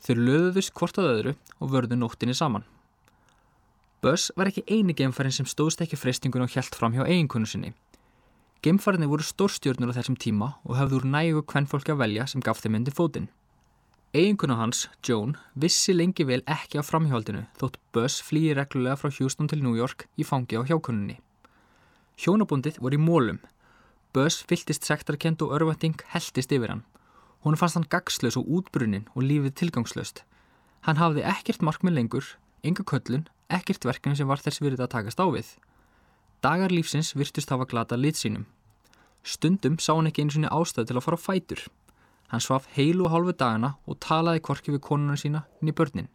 Þau 0.06 0.14
löðuðust 0.14 0.70
hvort 0.78 0.98
að 1.02 1.08
öðru 1.10 1.32
og 1.58 1.70
vörðu 1.72 1.96
nóttinni 1.98 2.34
saman. 2.38 2.62
Buzz 4.04 4.30
var 4.38 4.46
ekki 4.46 4.62
eini 4.70 4.94
geimfærin 4.94 5.34
sem 5.34 5.48
stóðst 5.50 5.80
ekki 5.82 5.98
freystingun 5.98 6.44
og 6.44 6.52
hjælt 6.52 6.76
fram 6.78 6.94
hjá 6.94 7.02
eiginkonu 7.02 7.48
sinni. 7.50 7.72
Geimfærinni 8.62 9.08
voru 9.10 9.26
stórstjórnur 9.26 9.90
á 9.90 9.96
þessum 9.98 10.18
tíma 10.20 10.52
og 10.62 10.78
hafði 10.78 11.00
úr 11.00 11.08
nægu 11.10 11.42
hvern 11.42 11.66
fólk 11.66 11.90
að 11.90 12.04
velja 12.04 12.28
sem 12.30 12.44
gaf 12.44 12.62
þeim 12.62 12.78
undir 12.78 12.94
fótinn. 12.94 13.26
Eiginkona 14.14 14.60
hans, 14.60 14.86
Joan, 15.02 15.34
vissi 15.58 15.90
lengi 15.96 16.24
vel 16.24 16.44
ekki 16.46 16.78
á 16.78 16.86
framhjálpinu 16.86 17.42
þótt 17.58 17.80
Buzz 17.92 18.22
flýi 18.22 18.54
reglulega 18.54 18.94
frá 19.00 19.10
Houston 19.18 19.50
til 19.50 19.64
New 19.64 19.74
York 19.74 20.06
í 20.14 20.24
fangi 20.24 20.54
á 20.54 20.62
hjákonunni. 20.62 21.18
Hjónabundið 22.16 22.78
voru 22.78 22.96
í 22.96 23.02
mólum. 23.02 23.40
Buzz 24.14 24.44
fylltist 24.46 24.86
sektarkend 24.86 25.42
og 25.42 25.56
örvending 25.58 25.98
heldist 26.14 26.54
yfir 26.54 26.72
hann. 26.72 26.86
Hún 27.44 27.56
fannst 27.58 27.76
hann 27.78 27.88
gagslaus 27.90 28.36
og 28.40 28.48
útbrunnin 28.48 29.06
og 29.14 29.24
lífið 29.26 29.54
tilgangslöst. 29.60 30.24
Hann 30.86 31.00
hafði 31.00 31.24
ekkert 31.26 31.64
markmið 31.66 31.96
lengur, 31.98 32.26
enga 32.62 32.84
köllun, 32.86 33.26
ekkert 33.50 33.86
verkefni 33.86 34.18
sem 34.18 34.28
var 34.28 34.42
þess 34.42 34.62
virðið 34.62 34.84
að 34.86 34.92
takast 34.94 35.22
á 35.22 35.26
við. 35.30 35.48
Dagar 36.42 36.74
lífsins 36.74 37.14
virtust 37.16 37.50
hafa 37.50 37.66
glata 37.66 37.96
lit 37.96 38.18
sínum. 38.18 38.46
Stundum 39.26 39.78
sá 39.82 39.94
hann 39.94 40.06
ekki 40.10 40.22
einu 40.22 40.36
sinni 40.36 40.50
ástæðu 40.52 40.90
til 40.90 40.98
að 40.98 41.06
fara 41.06 41.18
á 41.18 41.26
fætur. 41.26 41.62
Hann 42.30 42.42
svaf 42.42 42.68
heilu 42.76 43.06
og 43.06 43.12
hálfu 43.14 43.34
dagana 43.34 43.74
og 43.86 43.98
talaði 44.02 44.42
korki 44.46 44.74
við 44.74 44.84
konuna 44.86 45.18
sína 45.18 45.44
inn 45.60 45.70
í 45.70 45.74
börnin. 45.74 46.10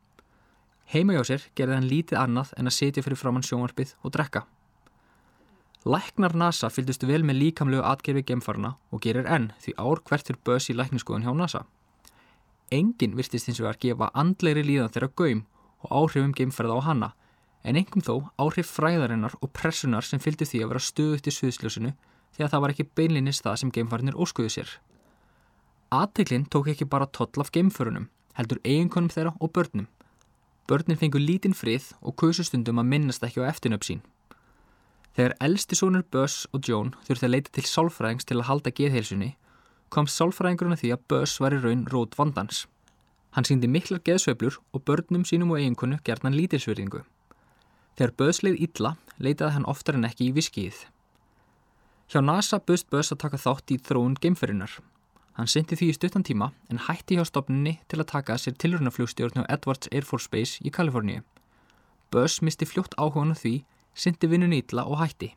Heima 0.92 1.16
hjá 1.16 1.24
sér 1.28 1.46
gerði 1.56 1.78
hann 1.78 1.92
lítið 1.92 2.20
annað 2.20 2.54
en 2.60 2.68
að 2.68 2.78
setja 2.78 3.04
fyrir 3.04 3.20
framann 3.20 3.48
sjónvarpið 3.48 3.96
og 4.04 4.16
drekka. 4.16 4.44
Læknar 5.86 6.36
NASA 6.38 6.70
fylgdust 6.70 7.08
vel 7.10 7.24
með 7.26 7.40
líkamlegu 7.42 7.82
atgerfi 7.82 8.22
gemfarna 8.30 8.76
og 8.94 9.02
gerir 9.02 9.26
enn 9.26 9.48
því 9.64 9.72
ár 9.82 10.02
hvert 10.06 10.28
fyrir 10.28 10.44
bös 10.46 10.70
í 10.70 10.76
lækningsskoðun 10.78 11.26
hjá 11.26 11.34
NASA. 11.34 11.62
Engin 12.72 13.16
virtist 13.18 13.50
hins 13.50 13.62
vegar 13.64 13.80
gefa 13.82 14.12
andleiri 14.14 14.62
líðan 14.62 14.94
þeirra 14.94 15.10
gaum 15.18 15.42
og 15.82 15.96
áhrifum 15.98 16.36
gemferða 16.38 16.78
á 16.78 16.86
hanna 16.86 17.10
en 17.66 17.80
engum 17.82 18.06
þó 18.06 18.30
áhrif 18.38 18.70
fræðarinnar 18.76 19.34
og 19.42 19.54
pressunar 19.58 20.06
sem 20.06 20.22
fylgdi 20.22 20.46
því 20.46 20.62
að 20.62 20.72
vera 20.72 20.84
stöðugt 20.86 21.28
í 21.28 21.34
sviðsljósinu 21.34 21.96
því 22.38 22.46
að 22.46 22.54
það 22.54 22.64
var 22.64 22.76
ekki 22.76 22.88
beinlinnist 23.00 23.46
það 23.46 23.60
sem 23.64 23.74
gemfarnir 23.74 24.22
óskuðu 24.22 24.54
sér. 24.54 24.70
Aðteglinn 25.92 26.46
tók 26.46 26.70
ekki 26.72 26.86
bara 26.86 27.10
toll 27.10 27.42
af 27.42 27.52
geimförunum, 27.52 28.08
heldur 28.38 28.62
eiginkonum 28.64 29.12
þeirra 29.12 29.34
og 29.42 29.52
börnum. 29.52 29.90
Börnin 30.70 31.02
fengur 31.02 31.20
lítinn 31.20 31.58
frið 31.58 31.90
og 32.00 32.16
kusustundum 32.22 32.80
að 32.80 32.92
minnast 32.94 33.26
ekki 33.26 33.44
á 33.44 33.50
eftirnöp 33.50 33.84
sín. 33.84 34.06
Þegar 35.18 35.36
eldsti 35.44 35.78
sónur 35.78 36.04
Buzz 36.14 36.46
og 36.56 36.68
Joan 36.68 36.94
þurfti 37.08 37.28
að 37.28 37.34
leita 37.34 37.54
til 37.56 37.66
sálfræðings 37.68 38.28
til 38.28 38.38
að 38.40 38.48
halda 38.50 38.72
geðheilsunni, 38.76 39.32
kom 39.92 40.08
sálfræðingurinn 40.08 40.78
að 40.78 40.84
því 40.84 40.94
að 40.96 41.04
Buzz 41.12 41.40
var 41.44 41.56
í 41.56 41.60
raun 41.64 41.84
rót 41.92 42.16
vandans. 42.20 42.66
Hann 43.36 43.48
síndi 43.48 43.68
miklar 43.72 44.04
geðsveiflur 44.08 44.60
og 44.72 44.86
börnum 44.88 45.26
sínum 45.28 45.52
og 45.52 45.60
eiginkonu 45.60 46.00
gerðan 46.08 46.38
lítilsverðingu. 46.38 47.04
Þegar 48.00 48.16
Buzz 48.20 48.44
leið 48.44 48.64
illa, 48.68 48.96
leitaði 49.20 49.58
hann 49.58 49.68
oftar 49.68 50.00
en 50.00 50.08
ekki 50.08 50.30
í 50.30 50.36
viskið. 50.36 50.86
Hjá 52.12 52.20
NASA 52.24 52.60
bust 52.60 52.90
Buzz 52.92 53.12
að 53.12 53.24
taka 53.26 53.40
þátt 53.40 53.76
í 53.76 53.80
þróun 53.84 54.18
geimferinnar 54.20 54.80
Hann 55.40 55.48
syndi 55.48 55.78
því 55.80 55.88
í 55.90 55.96
stuttan 55.96 56.26
tíma 56.28 56.50
en 56.70 56.82
hætti 56.88 57.16
hjá 57.16 57.24
stopninni 57.28 57.78
til 57.90 58.02
að 58.02 58.10
taka 58.12 58.36
sér 58.38 58.58
tilrunaflugstjórn 58.60 59.40
hjá 59.40 59.46
Edwards 59.56 59.90
Air 59.90 60.08
Force 60.08 60.28
Base 60.32 60.60
í 60.62 60.74
Kaliforníu. 60.76 61.24
Buzz 62.12 62.42
misti 62.44 62.68
fljótt 62.68 62.98
áhugan 63.00 63.32
á 63.32 63.36
því, 63.40 63.54
syndi 63.96 64.30
vinnun 64.32 64.56
ítla 64.56 64.86
og 64.88 65.00
hætti. 65.02 65.34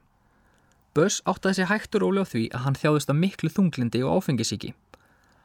Buzz 0.95 1.23
áttaði 1.27 1.55
sig 1.59 1.69
hægt 1.71 1.97
og 1.99 2.05
róli 2.05 2.23
á 2.23 2.27
því 2.31 2.43
að 2.55 2.65
hann 2.65 2.79
þjáðist 2.79 3.11
að 3.11 3.21
miklu 3.21 3.51
þunglindi 3.51 4.03
og 4.07 4.21
áfengisíki. 4.21 4.75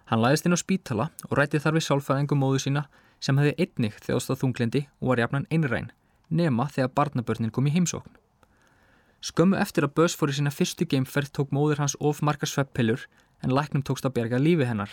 Hann 0.10 0.22
læðist 0.22 0.46
inn 0.46 0.54
á 0.54 0.60
spítala 0.62 1.10
og 1.30 1.38
rætti 1.38 1.62
þar 1.62 1.78
við 1.78 1.86
sálfæðingum 1.88 2.42
móðu 2.44 2.62
sína 2.66 2.84
sem 3.20 3.38
hefði 3.38 3.56
einnig 3.66 3.98
þjáðst 4.06 4.34
á 4.34 4.40
þunglindi 4.42 4.82
og 5.02 5.12
var 5.12 5.22
jafnan 5.24 5.48
einræn, 5.50 5.92
nema 6.30 6.68
þegar 6.70 6.94
barnabörnin 6.98 7.54
kom 7.54 7.68
í 7.70 7.74
heimsókn. 7.74 8.14
Skömmu 9.20 9.58
eftir 9.60 9.84
að 9.84 9.96
Buzz 9.98 10.16
fór 10.16 10.32
í 10.32 10.38
sína 10.38 10.54
fyrstu 10.54 10.86
geimferð 10.88 11.34
tók 11.36 11.50
móður 11.52 11.82
hans 11.84 11.98
of 12.00 12.22
margar 12.24 12.48
sveppillur 12.48 13.08
en 13.44 13.52
læknum 13.52 13.84
tókst 13.84 14.06
að 14.08 14.16
berga 14.16 14.40
lífi 14.40 14.68
hennar. 14.70 14.92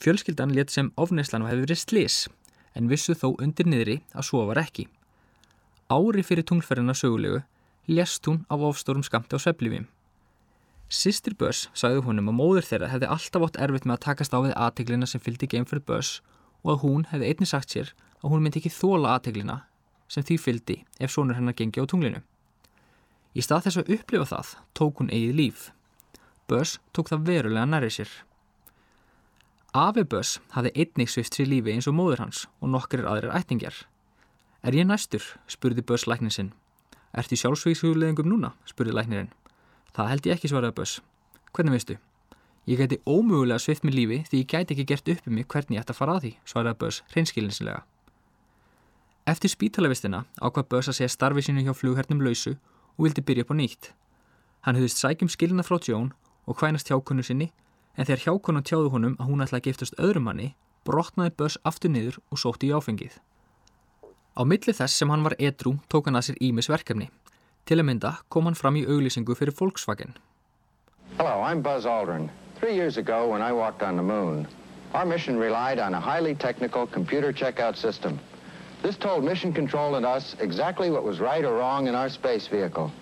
Fjölskyldan 0.00 0.54
let 0.54 0.70
sem 0.72 0.92
ofneislan 0.96 1.44
hefði 1.44 1.66
verið 1.66 1.82
slis 1.82 2.16
en 2.78 2.88
vissu 2.88 3.16
þó 3.18 3.34
undir 3.42 3.66
niðri 3.66 3.98
að 4.14 4.30
svo 4.30 4.46
var 4.48 4.62
ekki. 4.62 4.86
Ári 5.88 6.20
fyrir 6.20 6.44
tunglferðina 6.44 6.92
sögulegu 6.92 7.38
lest 7.88 8.26
hún 8.28 8.42
af 8.52 8.60
ofstórum 8.60 9.02
skamti 9.02 9.32
á 9.32 9.40
sveplifim. 9.40 9.86
Sistir 10.88 11.32
Börs 11.32 11.70
sagði 11.72 12.02
húnum 12.04 12.28
að 12.28 12.36
móður 12.36 12.66
þeirra 12.68 12.90
hefði 12.92 13.08
alltaf 13.14 13.46
átt 13.46 13.56
erfitt 13.64 13.88
með 13.88 13.94
að 13.96 14.04
takast 14.04 14.36
á 14.36 14.38
við 14.44 14.52
aðteglina 14.56 15.08
sem 15.08 15.22
fylgdi 15.24 15.48
geimferð 15.48 15.86
Börs 15.88 16.12
og 16.60 16.74
að 16.74 16.78
hún 16.84 17.08
hefði 17.08 17.32
einni 17.32 17.48
sagt 17.48 17.72
sér 17.72 17.94
að 18.20 18.30
hún 18.34 18.44
myndi 18.44 18.60
ekki 18.60 18.74
þóla 18.76 19.16
aðteglina 19.16 19.58
sem 20.12 20.28
því 20.28 20.38
fylgdi 20.44 20.78
ef 21.00 21.16
sonur 21.16 21.40
hennar 21.40 21.56
gengi 21.56 21.80
á 21.80 21.88
tunglinu. 21.88 22.20
Í 23.32 23.40
stað 23.44 23.68
þess 23.68 23.80
að 23.80 23.92
upplifa 23.96 24.28
það 24.28 24.54
tók 24.76 25.00
hún 25.00 25.12
eigið 25.12 25.36
líf. 25.40 25.68
Börs 26.48 26.78
tók 26.92 27.08
það 27.08 27.28
verulega 27.32 27.68
næri 27.68 27.94
sér. 27.96 28.10
Afi 29.72 30.04
Börs 30.04 30.38
hafði 30.52 30.76
einnig 30.76 31.12
svift 31.12 31.36
sér 31.36 31.48
lífi 31.48 31.72
eins 31.72 31.88
og 31.88 31.96
móður 31.96 32.26
hans 32.26 32.44
og 32.60 32.76
nokkur 32.76 33.04
er 33.04 33.12
aðrir 33.12 33.36
ættingjar. 33.40 33.86
Er 34.62 34.74
ég 34.74 34.86
næstur? 34.86 35.22
spurði 35.46 35.82
Börs 35.82 36.06
læknin 36.10 36.34
sinn. 36.34 36.52
Ertu 37.14 37.36
í 37.36 37.38
sjálfsvíkshugleðingum 37.38 38.26
núna? 38.26 38.52
spurði 38.66 38.96
læknirinn. 38.96 39.30
Það 39.94 40.08
held 40.10 40.26
ég 40.26 40.34
ekki 40.34 40.50
svaraði 40.50 40.74
Börs. 40.74 40.94
Hvernig 41.54 41.76
veistu? 41.76 41.98
Ég 42.68 42.80
gæti 42.82 42.98
ómögulega 43.06 43.62
svift 43.62 43.84
mér 43.86 43.94
lífi 43.94 44.18
því 44.28 44.40
ég 44.42 44.48
gæti 44.50 44.74
ekki 44.74 44.84
gert 44.90 45.08
upp 45.08 45.28
um 45.30 45.34
mig 45.38 45.46
hvernig 45.46 45.78
ég 45.78 45.84
ætti 45.84 45.94
að 45.94 46.00
fara 46.00 46.16
að 46.18 46.24
því, 46.24 46.32
svaraði 46.44 46.78
Börs 46.82 46.98
hreinskilinsilega. 47.14 47.84
Eftir 49.30 49.52
spítalavistina 49.54 50.24
ákvað 50.42 50.68
Börs 50.74 50.90
að 50.90 50.98
segja 50.98 51.14
starfi 51.14 51.46
sínu 51.46 51.64
hjá 51.64 51.72
flughernum 51.72 52.20
lausu 52.26 52.56
og 52.98 53.06
vildi 53.06 53.24
byrja 53.24 53.46
upp 53.46 53.54
á 53.54 53.56
nýtt. 53.56 53.92
Hann 54.66 54.76
höfðist 54.76 55.00
sækjum 55.00 55.30
skilina 55.32 55.62
frá 55.62 55.78
Jón 55.78 56.12
og 56.46 56.58
hvænast 56.58 56.90
hjákonu 56.90 57.22
sinni 57.22 57.52
en 57.96 58.04
þegar 58.04 58.24
hjákonu 58.26 58.62
tjáðu 58.66 58.90
honum 58.92 59.16
að 59.20 59.30
hún 59.30 59.44
ætlaði 59.46 59.62
að 59.62 59.68
giftast 59.70 59.98
öðrum 60.02 60.28
manni 60.28 60.54
brotnaði 60.84 61.34
Börs 61.38 61.58
aftur 61.64 61.94
niður 61.94 62.20
og 62.32 62.42
sótti 62.42 62.68
í 62.68 62.74
áfengið. 62.74 63.16
Á 64.38 64.46
milli 64.46 64.70
þess 64.70 64.94
sem 64.94 65.10
hann 65.10 65.24
var 65.26 65.34
edru 65.42 65.72
tók 65.90 66.06
hann 66.06 66.16
að 66.18 66.28
sér 66.28 66.36
ímis 66.46 66.68
verkefni. 66.70 67.08
Til 67.66 67.80
að 67.80 67.88
mynda 67.88 68.10
kom 68.30 68.46
hann 68.46 68.54
fram 68.58 68.76
í 68.78 68.84
auglýsingu 68.86 69.34
fyrir 69.34 69.56
Volkswagen. 69.58 70.14
Hello, 71.16 71.42
I'm 71.42 71.60
Buzz 71.60 71.86
Aldrin. 71.86 72.28
Three 72.60 72.76
years 72.76 72.98
ago 72.98 73.26
when 73.32 73.42
I 73.42 73.50
walked 73.52 73.82
on 73.82 73.96
the 73.96 74.02
moon, 74.02 74.46
our 74.94 75.04
mission 75.04 75.40
relied 75.40 75.80
on 75.80 75.94
a 75.94 76.00
highly 76.00 76.36
technical 76.36 76.86
computer 76.86 77.32
checkout 77.32 77.76
system. 77.76 78.20
This 78.80 78.96
told 78.96 79.24
mission 79.24 79.52
control 79.52 79.96
and 79.96 80.06
us 80.06 80.36
exactly 80.38 80.88
what 80.88 81.02
was 81.02 81.18
right 81.18 81.44
or 81.44 81.56
wrong 81.58 81.88
in 81.88 81.96
our 81.96 82.08
space 82.08 82.46
vehicle. 82.46 82.92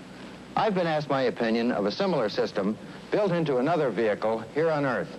I've 0.57 0.75
been 0.75 0.87
asked 0.87 1.11
my 1.11 1.25
opinion 1.25 1.71
of 1.71 1.85
a 1.85 1.93
similar 1.93 2.31
system 2.31 2.79
built 3.11 3.33
into 3.33 3.59
another 3.59 3.91
vehicle 3.91 4.43
here 4.55 4.71
on 4.71 4.87
Earth. 4.87 5.13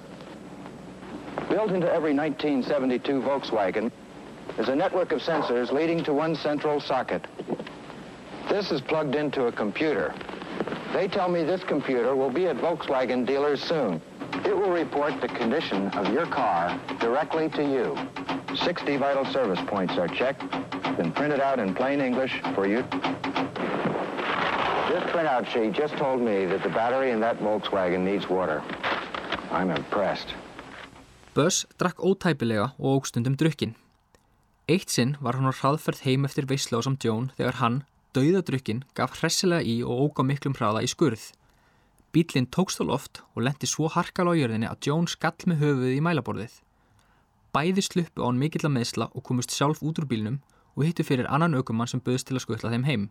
Built 1.47 1.69
into 1.69 1.93
every 1.93 2.15
1972 2.15 3.21
Volkswagen 3.21 3.91
is 4.57 4.69
a 4.69 4.75
network 4.75 5.11
of 5.11 5.19
sensors 5.21 5.71
leading 5.71 6.03
to 6.03 6.13
one 6.13 6.35
central 6.35 6.79
socket. 6.79 7.25
This 8.49 8.71
is 8.71 8.81
plugged 8.81 9.15
into 9.15 9.45
a 9.47 9.51
computer. 9.51 10.13
They 10.93 11.07
tell 11.07 11.29
me 11.29 11.43
this 11.43 11.63
computer 11.63 12.15
will 12.15 12.31
be 12.31 12.47
at 12.47 12.57
Volkswagen 12.57 13.25
dealers 13.25 13.61
soon. 13.61 14.01
It 14.45 14.55
will 14.55 14.71
report 14.71 15.19
the 15.21 15.27
condition 15.27 15.89
of 15.89 16.13
your 16.13 16.25
car 16.25 16.79
directly 16.99 17.49
to 17.49 17.63
you. 17.63 17.97
60 18.55 18.97
vital 18.97 19.25
service 19.25 19.59
points 19.67 19.97
are 19.97 20.07
checked, 20.07 20.43
then 20.97 21.11
printed 21.11 21.39
out 21.39 21.59
in 21.59 21.75
plain 21.75 21.99
English 22.01 22.41
for 22.55 22.65
you. 22.65 22.81
This 24.89 25.03
printout 25.11 25.45
sheet 25.47 25.73
just 25.73 25.95
told 25.97 26.21
me 26.21 26.45
that 26.45 26.63
the 26.63 26.69
battery 26.69 27.11
in 27.11 27.19
that 27.19 27.37
Volkswagen 27.39 28.03
needs 28.03 28.29
water. 28.29 28.63
I'm 29.51 29.69
impressed. 29.69 30.33
Buzz 31.33 31.65
drakk 31.77 31.99
ótæpilega 31.99 32.69
og 32.79 32.95
ógstundum. 32.95 33.35
Eitt 34.67 34.91
sinn 34.91 35.15
var 35.23 35.37
hann 35.37 35.47
á 35.47 35.55
hraðferð 35.55 36.01
heim 36.03 36.25
eftir 36.27 36.43
veislu 36.49 36.75
á 36.75 36.83
samt 36.83 37.05
Jón 37.07 37.29
þegar 37.37 37.55
hann, 37.61 37.75
dauðadrukkin, 38.11 38.81
gaf 38.99 39.13
hressilega 39.15 39.63
í 39.63 39.77
og 39.79 40.01
óga 40.09 40.25
miklum 40.27 40.57
hraða 40.57 40.81
í 40.83 40.89
skurð. 40.91 41.29
Bílinn 42.11 42.49
tókst 42.51 42.81
á 42.83 42.83
loft 42.83 43.21
og 43.31 43.45
lendi 43.47 43.69
svo 43.71 43.87
harkala 43.87 44.35
á 44.35 44.39
jörðinni 44.39 44.67
að 44.67 44.89
Jón 44.89 45.07
skall 45.07 45.39
með 45.47 45.61
höfuð 45.63 45.93
í 45.93 46.01
mælaborðið. 46.03 46.57
Bæði 47.55 47.85
sluppu 47.87 48.19
á 48.19 48.27
hann 48.27 48.41
mikill 48.41 48.65
að 48.67 48.75
meðsla 48.75 49.07
og 49.15 49.23
komust 49.23 49.55
sjálf 49.55 49.79
út 49.79 50.03
úr 50.03 50.09
bílnum 50.11 50.41
og 50.75 50.83
hittu 50.83 51.07
fyrir 51.07 51.31
annan 51.31 51.55
aukumann 51.55 51.87
sem 51.87 52.03
böðst 52.03 52.27
til 52.27 52.35
að 52.35 52.43
skutla 52.43 52.73
þeim 52.75 52.85
heim. 52.91 53.07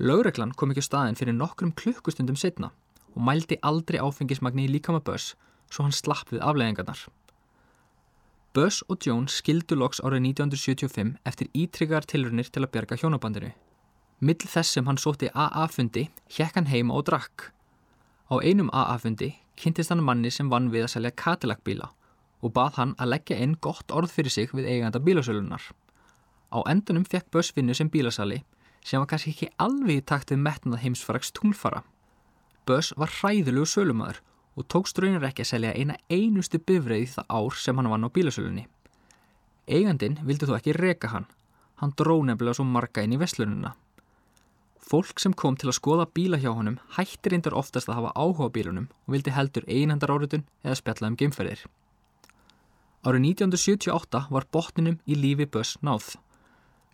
Lögreglan 0.00 0.56
kom 0.56 0.72
ekki 0.72 0.80
á 0.80 0.88
staðin 0.88 1.20
fyrir 1.20 1.36
nokkrum 1.36 1.76
klukkustundum 1.76 2.40
setna 2.40 2.72
og 3.12 3.20
mældi 3.28 3.60
aldrei 3.60 4.00
áfengismagni 4.00 4.64
í 4.64 4.72
líkama 4.72 5.04
Buzz 5.04 5.34
svo 5.68 5.84
hann 5.84 5.92
slapp 5.92 6.32
við 6.32 6.40
afleggingarnar. 6.40 7.04
Buzz 8.56 8.80
og 8.88 9.04
Jones 9.04 9.34
skildu 9.36 9.76
loks 9.76 9.98
árið 10.00 10.30
1975 10.30 11.10
eftir 11.28 11.48
ítryggar 11.52 12.06
tilrunir 12.08 12.46
til 12.48 12.62
að 12.64 12.70
bjarga 12.72 12.96
hjónabandinu. 12.96 13.50
Mill 14.24 14.46
þess 14.48 14.72
sem 14.72 14.86
hann 14.88 14.96
sótti 14.96 15.28
AA-fundi 15.28 16.06
hjekk 16.32 16.56
hann 16.56 16.70
heima 16.70 16.96
og 16.96 17.04
drakk. 17.10 17.50
Á 18.32 18.40
einum 18.40 18.70
AA-fundi 18.72 19.34
kynntist 19.60 19.92
hann 19.92 20.00
manni 20.06 20.32
sem 20.32 20.48
vann 20.48 20.70
við 20.72 20.86
að 20.86 20.94
selja 20.94 21.12
Cadillac 21.20 21.60
bíla 21.68 21.90
og 22.40 22.54
bað 22.56 22.78
hann 22.80 22.94
að 22.96 23.12
leggja 23.12 23.36
inn 23.44 23.58
gott 23.60 23.92
orð 23.92 24.14
fyrir 24.16 24.32
sig 24.32 24.56
við 24.56 24.70
eiganda 24.72 25.04
bílasölunar. 25.04 25.68
Á 26.48 26.58
endunum 26.64 27.04
fekk 27.04 27.28
Buzz 27.36 27.52
vinnu 27.52 27.76
sem 27.76 27.92
bílasali 27.92 28.40
sem 28.80 29.04
var 29.04 29.10
kannski 29.12 29.34
ekki 29.34 29.50
alveg 29.60 30.00
í 30.00 30.06
takt 30.08 30.32
við 30.32 30.40
metnað 30.48 30.80
heimsfarags 30.80 31.34
tunglfara. 31.36 31.84
Buzz 32.64 32.96
var 32.96 33.12
hræðilegu 33.20 33.68
sölumæður 33.68 34.24
og 34.56 34.64
tókst 34.72 34.98
raunir 35.00 35.24
ekki 35.28 35.44
að 35.44 35.50
selja 35.50 35.74
eina 35.76 35.98
einustu 36.08 36.58
bifreið 36.58 37.18
það 37.18 37.32
ár 37.38 37.56
sem 37.60 37.76
hann 37.76 37.90
vann 37.92 38.08
á 38.08 38.10
bílasölunni. 38.12 38.64
Eigandin 39.68 40.20
vildi 40.24 40.48
þó 40.48 40.56
ekki 40.56 40.76
reka 40.76 41.10
hann. 41.12 41.26
Hann 41.76 41.92
dró 41.98 42.22
nefnilega 42.24 42.56
svo 42.56 42.64
marga 42.64 43.04
inn 43.04 43.12
í 43.12 43.20
vestlununa. 43.20 43.74
Fólk 44.86 45.20
sem 45.20 45.34
kom 45.34 45.56
til 45.58 45.68
að 45.68 45.76
skoða 45.80 46.06
bíla 46.14 46.38
hjá 46.40 46.52
honum 46.54 46.78
hættir 46.96 47.34
reyndar 47.34 47.56
oftast 47.58 47.90
að 47.90 47.98
hafa 47.98 48.12
áhuga 48.14 48.48
á 48.48 48.54
bílunum 48.54 48.86
og 48.88 49.16
vildi 49.16 49.34
heldur 49.34 49.66
einhandar 49.66 50.12
áritun 50.14 50.46
eða 50.62 50.78
spjalla 50.78 51.10
um 51.10 51.18
geimferðir. 51.20 51.64
Árið 53.06 53.26
1978 53.34 54.22
var 54.30 54.46
botninum 54.54 55.00
í 55.04 55.18
lífi 55.18 55.48
Buzz 55.50 55.76
náð. 55.82 56.14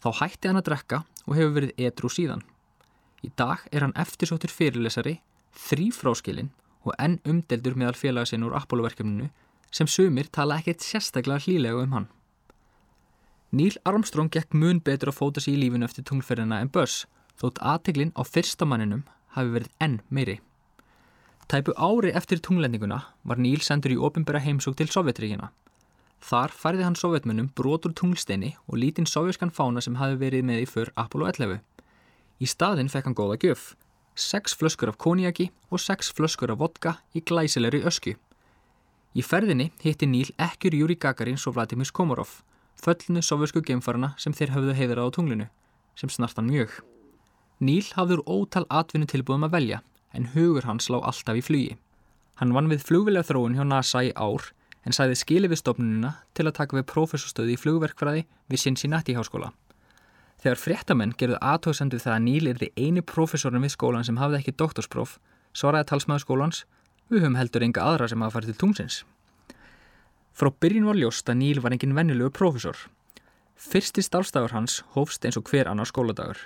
Þá 0.02 0.09
hætti 0.19 0.49
hann 0.49 0.59
að 0.59 0.66
drekka 0.71 1.04
og 1.28 1.37
hefur 1.37 1.54
verið 1.61 1.85
edru 1.87 2.11
síðan. 2.11 2.42
Í 3.23 3.31
dag 3.38 3.62
er 3.71 3.85
hann 3.85 3.95
eftirsóttur 3.95 4.50
fyrirlesari, 4.50 5.21
þrý 5.52 5.92
fráskilinn 5.95 6.50
og 6.83 6.95
enn 6.99 7.21
umdeldur 7.29 7.77
meðal 7.79 7.99
félagasinn 7.99 8.45
úr 8.47 8.57
Apollo-verkefninu 8.59 9.31
sem 9.73 9.89
sumir 9.89 10.29
tala 10.33 10.59
ekkert 10.61 10.85
sérstaklega 10.85 11.45
hlýlega 11.47 11.83
um 11.85 11.97
hann. 11.97 12.09
Neil 13.53 13.77
Armstrong 13.85 14.31
gekk 14.33 14.55
mun 14.57 14.81
betur 14.81 15.12
að 15.12 15.18
fóta 15.18 15.40
sig 15.40 15.57
í 15.57 15.61
lífinu 15.61 15.85
eftir 15.85 16.07
tunglferðina 16.09 16.61
en 16.61 16.71
Buzz 16.73 17.07
þótt 17.40 17.61
aðteglinn 17.61 18.14
á 18.16 18.23
fyrsta 18.25 18.68
manninum 18.68 19.03
hafi 19.37 19.55
verið 19.57 19.73
enn 19.85 19.99
meiri. 20.09 20.38
Tæpu 21.49 21.75
ári 21.77 22.12
eftir 22.16 22.40
tunglendinguna 22.40 23.03
var 23.29 23.40
Neil 23.40 23.61
sendur 23.61 23.92
í 23.92 23.99
ofinbæra 24.01 24.40
heimsók 24.40 24.79
til 24.79 24.88
Sovjetríkina. 24.88 25.51
Þar 26.23 26.53
færði 26.55 26.85
hann 26.87 26.97
sovjetmönnum 26.97 27.51
brotur 27.59 27.92
tunglsteini 27.99 28.53
og 28.68 28.79
lítinn 28.79 29.09
sovjaskan 29.11 29.51
fána 29.51 29.83
sem 29.83 29.99
hafi 29.99 30.21
verið 30.21 30.47
með 30.47 30.62
í 30.62 30.68
för 30.71 30.92
Apollo 30.95 31.33
11. 31.33 31.59
Í 32.38 32.47
staðinn 32.47 32.90
fekk 32.92 33.11
hann 33.11 33.18
góða 33.18 33.40
gjöf, 33.42 33.73
sex 34.14 34.55
flöskur 34.55 34.88
af 34.92 34.98
koniaki 34.98 35.51
og 35.70 35.81
sex 35.81 36.12
flöskur 36.12 36.53
af 36.53 36.59
vodka 36.59 36.96
í 37.14 37.22
glæsilegri 37.25 37.83
ösku. 37.87 38.14
Í 39.12 39.22
ferðinni 39.25 39.70
hitti 39.83 40.07
Neil 40.09 40.31
ekkur 40.40 40.72
Júri 40.72 40.96
Gagarin 40.96 41.37
svo 41.37 41.53
Vladimir 41.53 41.90
Komorov, 41.92 42.40
föllnu 42.81 43.22
sovjasku 43.22 43.61
geimfarana 43.61 44.14
sem 44.18 44.33
þeir 44.33 44.55
höfðu 44.55 44.77
heiðra 44.79 45.05
á 45.05 45.09
tunglinu, 45.12 45.46
sem 45.94 46.09
snart 46.09 46.37
hann 46.37 46.48
mjög. 46.48 46.81
Neil 47.61 47.85
hafður 47.94 48.25
ótal 48.27 48.64
atvinnu 48.70 49.07
tilbúðum 49.07 49.46
að 49.46 49.55
velja, 49.57 49.83
en 50.16 50.31
hugur 50.33 50.64
hans 50.64 50.88
lá 50.88 50.98
alltaf 51.01 51.37
í 51.37 51.44
flugi. 51.44 51.77
Hann 52.40 52.55
vann 52.57 52.70
við 52.72 52.87
flugvilja 52.88 53.22
þróun 53.29 53.55
hjá 53.59 53.64
NASA 53.68 54.03
í 54.03 54.14
ár, 54.16 54.48
en 54.83 54.96
sæði 54.96 55.18
skili 55.20 55.51
við 55.53 55.61
stofnunina 55.61 56.16
til 56.35 56.48
að 56.48 56.57
taka 56.57 56.79
við 56.79 56.88
prófessorstöði 56.90 57.55
í 57.55 57.61
flugverkfræði 57.61 58.25
við 58.51 58.64
Cincinnati 58.64 59.14
háskóla. 59.14 59.53
Þegar 60.42 60.59
fréttamenn 60.59 61.12
gerðu 61.14 61.38
aðtóðsendu 61.38 62.00
það 62.02 62.14
að 62.16 62.22
Níl 62.24 62.48
er 62.50 62.59
því 62.59 62.68
eini 62.74 63.02
prófessorinn 63.07 63.62
við 63.62 63.76
skólan 63.76 64.07
sem 64.07 64.18
hafði 64.18 64.40
ekki 64.40 64.55
doktorspróf, 64.59 65.18
svaraði 65.55 65.87
talsmaður 65.92 66.24
skólans, 66.24 66.64
við 67.07 67.22
höfum 67.22 67.38
heldur 67.38 67.62
enga 67.62 67.85
aðra 67.87 68.09
sem 68.11 68.24
hafa 68.24 68.35
farið 68.37 68.50
til 68.50 68.61
tungsins. 68.64 68.96
Frá 70.35 70.50
byrjun 70.50 70.88
var 70.88 70.98
ljóst 70.98 71.31
að 71.31 71.38
Níl 71.44 71.62
var 71.62 71.76
engin 71.76 71.94
vennilegu 71.94 72.33
prófessor. 72.35 72.74
Fyrsti 73.55 74.02
starfstafur 74.02 74.57
hans 74.57 74.81
hófst 74.96 75.22
eins 75.22 75.38
og 75.38 75.46
hver 75.46 75.70
annar 75.70 75.87
skóladagur, 75.87 76.40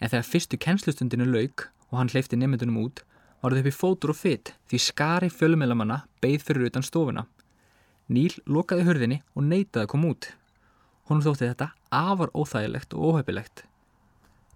en 0.00 0.08
þegar 0.08 0.28
fyrstu 0.30 0.60
kennslustundinu 0.64 1.26
lauk 1.28 1.66
og 1.90 1.98
hann 2.00 2.12
hleyfti 2.14 2.38
nefndunum 2.40 2.80
út, 2.86 3.04
var 3.42 3.52
þau 3.52 3.60
upp 3.60 3.68
í 3.68 3.76
fótur 3.76 4.14
og 4.14 4.16
fytt 4.16 4.54
því 4.70 4.80
skari 4.80 5.28
fjölumelamanna 5.28 6.06
beigð 6.24 6.46
fyrir 6.48 6.70
utan 6.70 6.86
stofuna. 6.86 7.26
Níl 8.08 8.32
lokaði 8.48 8.88
hörðinni 8.88 9.20
og 9.36 9.44
neitaði 9.44 9.84
að 9.84 9.92
koma 9.92 10.14
út. 10.14 10.30
Hún 11.10 11.20
þótti 11.20 11.50
þetta 11.50 11.74
afar 11.94 12.30
óþægilegt 12.34 12.94
og 12.94 13.14
óhefilegt. 13.14 13.64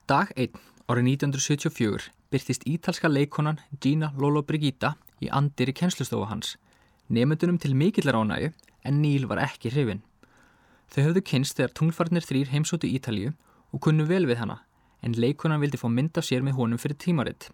Dag 0.09 0.33
1 0.37 0.59
árið 0.89 1.11
1974 1.15 2.11
byrtist 2.33 2.67
ítalska 2.67 3.09
leikonan 3.09 3.61
Gina 3.81 4.11
Lolo 4.19 4.43
Brigida 4.43 4.97
í 5.23 5.31
andir 5.31 5.71
í 5.71 5.77
kennslustofa 5.77 6.29
hans, 6.33 6.57
nefndunum 7.09 7.59
til 7.63 7.77
mikillar 7.77 8.19
ánægu 8.19 8.53
en 8.85 9.03
Níl 9.03 9.29
var 9.29 9.43
ekki 9.45 9.71
hrifin. 9.73 10.03
Þau 10.89 11.03
höfðu 11.09 11.23
kynst 11.31 11.59
þegar 11.59 11.75
tunglfarnir 11.77 12.25
þrýr 12.25 12.53
heimsótu 12.53 12.89
Ítalju 12.89 13.35
og 13.73 13.83
kunnu 13.85 14.07
vel 14.09 14.27
við 14.27 14.41
hana, 14.41 14.63
en 15.05 15.15
leikonan 15.15 15.61
vildi 15.61 15.81
fá 15.81 15.89
mynd 15.93 16.17
af 16.19 16.27
sér 16.27 16.43
með 16.43 16.57
honum 16.59 16.81
fyrir 16.81 16.97
tímaritt. 16.97 17.51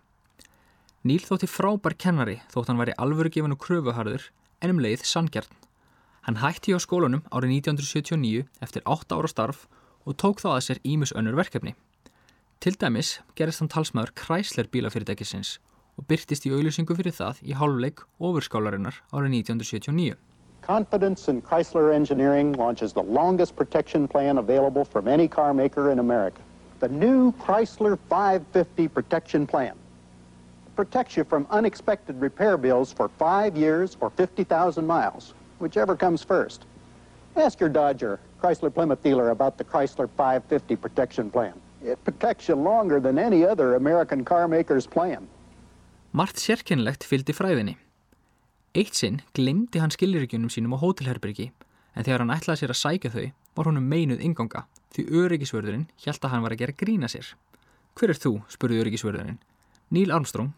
Níl 1.04 1.20
þótti 1.20 1.50
frábær 1.50 1.98
kennari 1.98 2.38
þótt 2.54 2.70
hann 2.70 2.80
væri 2.80 2.96
alvörugefin 2.96 3.52
og 3.52 3.60
kröfuharður 3.60 4.30
en 4.62 4.72
um 4.72 4.80
leið 4.80 5.04
sanngjarn. 5.04 5.63
Hann 6.24 6.40
hætti 6.40 6.72
á 6.72 6.80
skólunum 6.80 7.20
árið 7.28 7.50
1979 7.60 8.46
eftir 8.64 8.82
8 8.88 9.12
ára 9.12 9.28
starf 9.28 9.66
og 10.08 10.16
tók 10.16 10.38
þá 10.40 10.54
að 10.54 10.62
sér 10.66 10.78
ímus 10.80 11.12
önnur 11.12 11.36
verkefni. 11.36 11.74
Til 12.64 12.78
dæmis 12.80 13.18
gerist 13.36 13.60
hann 13.60 13.68
talsmaður 13.68 14.14
Chrysler 14.16 14.70
bílafyrirtækisins 14.72 15.58
og 16.00 16.06
byrtist 16.08 16.46
í 16.48 16.52
auðlýsingu 16.56 16.96
fyrir 16.96 17.12
það 17.12 17.42
í 17.44 17.52
hálfleik 17.60 18.06
ofurskálarinnar 18.16 19.02
árið 19.12 19.36
1979. 19.44 20.16
Confidence 20.64 21.28
in 21.28 21.42
Chrysler 21.44 21.92
Engineering 21.92 22.56
launches 22.56 22.94
the 22.96 23.04
longest 23.04 23.54
protection 23.54 24.08
plan 24.08 24.38
available 24.38 24.84
from 24.86 25.08
any 25.08 25.28
car 25.28 25.52
maker 25.52 25.90
in 25.92 25.98
America. 25.98 26.40
The 26.80 26.88
new 26.88 27.32
Chrysler 27.44 27.98
550 28.08 28.88
protection 28.88 29.46
plan 29.46 29.76
protects 30.74 31.18
you 31.18 31.24
from 31.24 31.46
unexpected 31.50 32.18
repair 32.18 32.56
bills 32.56 32.92
for 32.92 33.10
five 33.18 33.58
years 33.58 33.98
or 34.00 34.08
50,000 34.08 34.86
miles, 34.86 35.34
whichever 35.64 35.96
comes 36.04 36.22
first. 36.22 36.60
Ask 37.36 37.60
your 37.60 37.72
Dodger, 37.80 38.20
Chrysler 38.40 38.72
Plymouth 38.76 39.02
dealer 39.02 39.30
about 39.30 39.56
the 39.58 39.64
Chrysler 39.64 40.08
550 40.16 40.76
protection 40.76 41.30
plan. 41.30 41.54
It 41.82 41.98
protects 42.04 42.48
you 42.48 42.56
longer 42.56 43.00
than 43.00 43.18
any 43.18 43.44
other 43.44 43.74
American 43.74 44.24
car 44.24 44.46
maker's 44.48 44.86
plan. 44.86 45.26
Margt 46.12 46.38
sérkennilegt 46.38 47.04
fylgdi 47.10 47.34
fræðinni. 47.34 47.74
Eitt 48.74 48.94
sinn 48.94 49.20
glimti 49.34 49.80
hann 49.82 49.92
skilriðgjunum 49.94 50.52
sínum 50.52 50.76
á 50.76 50.82
hótelherbergi 50.82 51.50
en 51.94 52.06
þegar 52.06 52.22
hann 52.22 52.34
ætlaði 52.34 52.62
sér 52.62 52.74
að 52.74 52.80
sækja 52.80 53.10
þau 53.14 53.26
var 53.58 53.70
honum 53.70 53.88
meinuð 53.90 54.22
inganga 54.26 54.64
því 54.94 55.04
öryggisvörðurinn 55.20 55.88
hjælt 56.04 56.26
að 56.26 56.34
hann 56.34 56.44
var 56.46 56.54
að 56.54 56.62
gera 56.62 56.78
grína 56.78 57.10
sér. 57.10 57.34
Hver 57.98 58.14
er 58.14 58.18
þú? 58.18 58.32
spurði 58.50 58.80
öryggisvörðurinn. 58.82 59.40
Neil 59.94 60.14
Armstrong. 60.14 60.54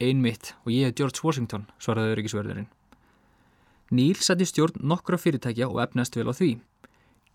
Ein 0.00 0.22
mitt 0.22 0.54
og 0.64 0.72
ég 0.74 0.88
er 0.90 0.96
George 0.96 1.22
Washington, 1.22 1.66
svaraði 1.82 2.16
öryggisvörðurinn. 2.16 2.70
Satt 3.90 4.40
í 4.40 4.46
stjórn 4.46 4.78
nokkra 4.86 5.18
fyrirtækja 5.18 5.68
og 5.68 5.80
efnast 5.82 6.16
vel 6.16 6.30
á 6.30 6.34
því. 6.34 6.52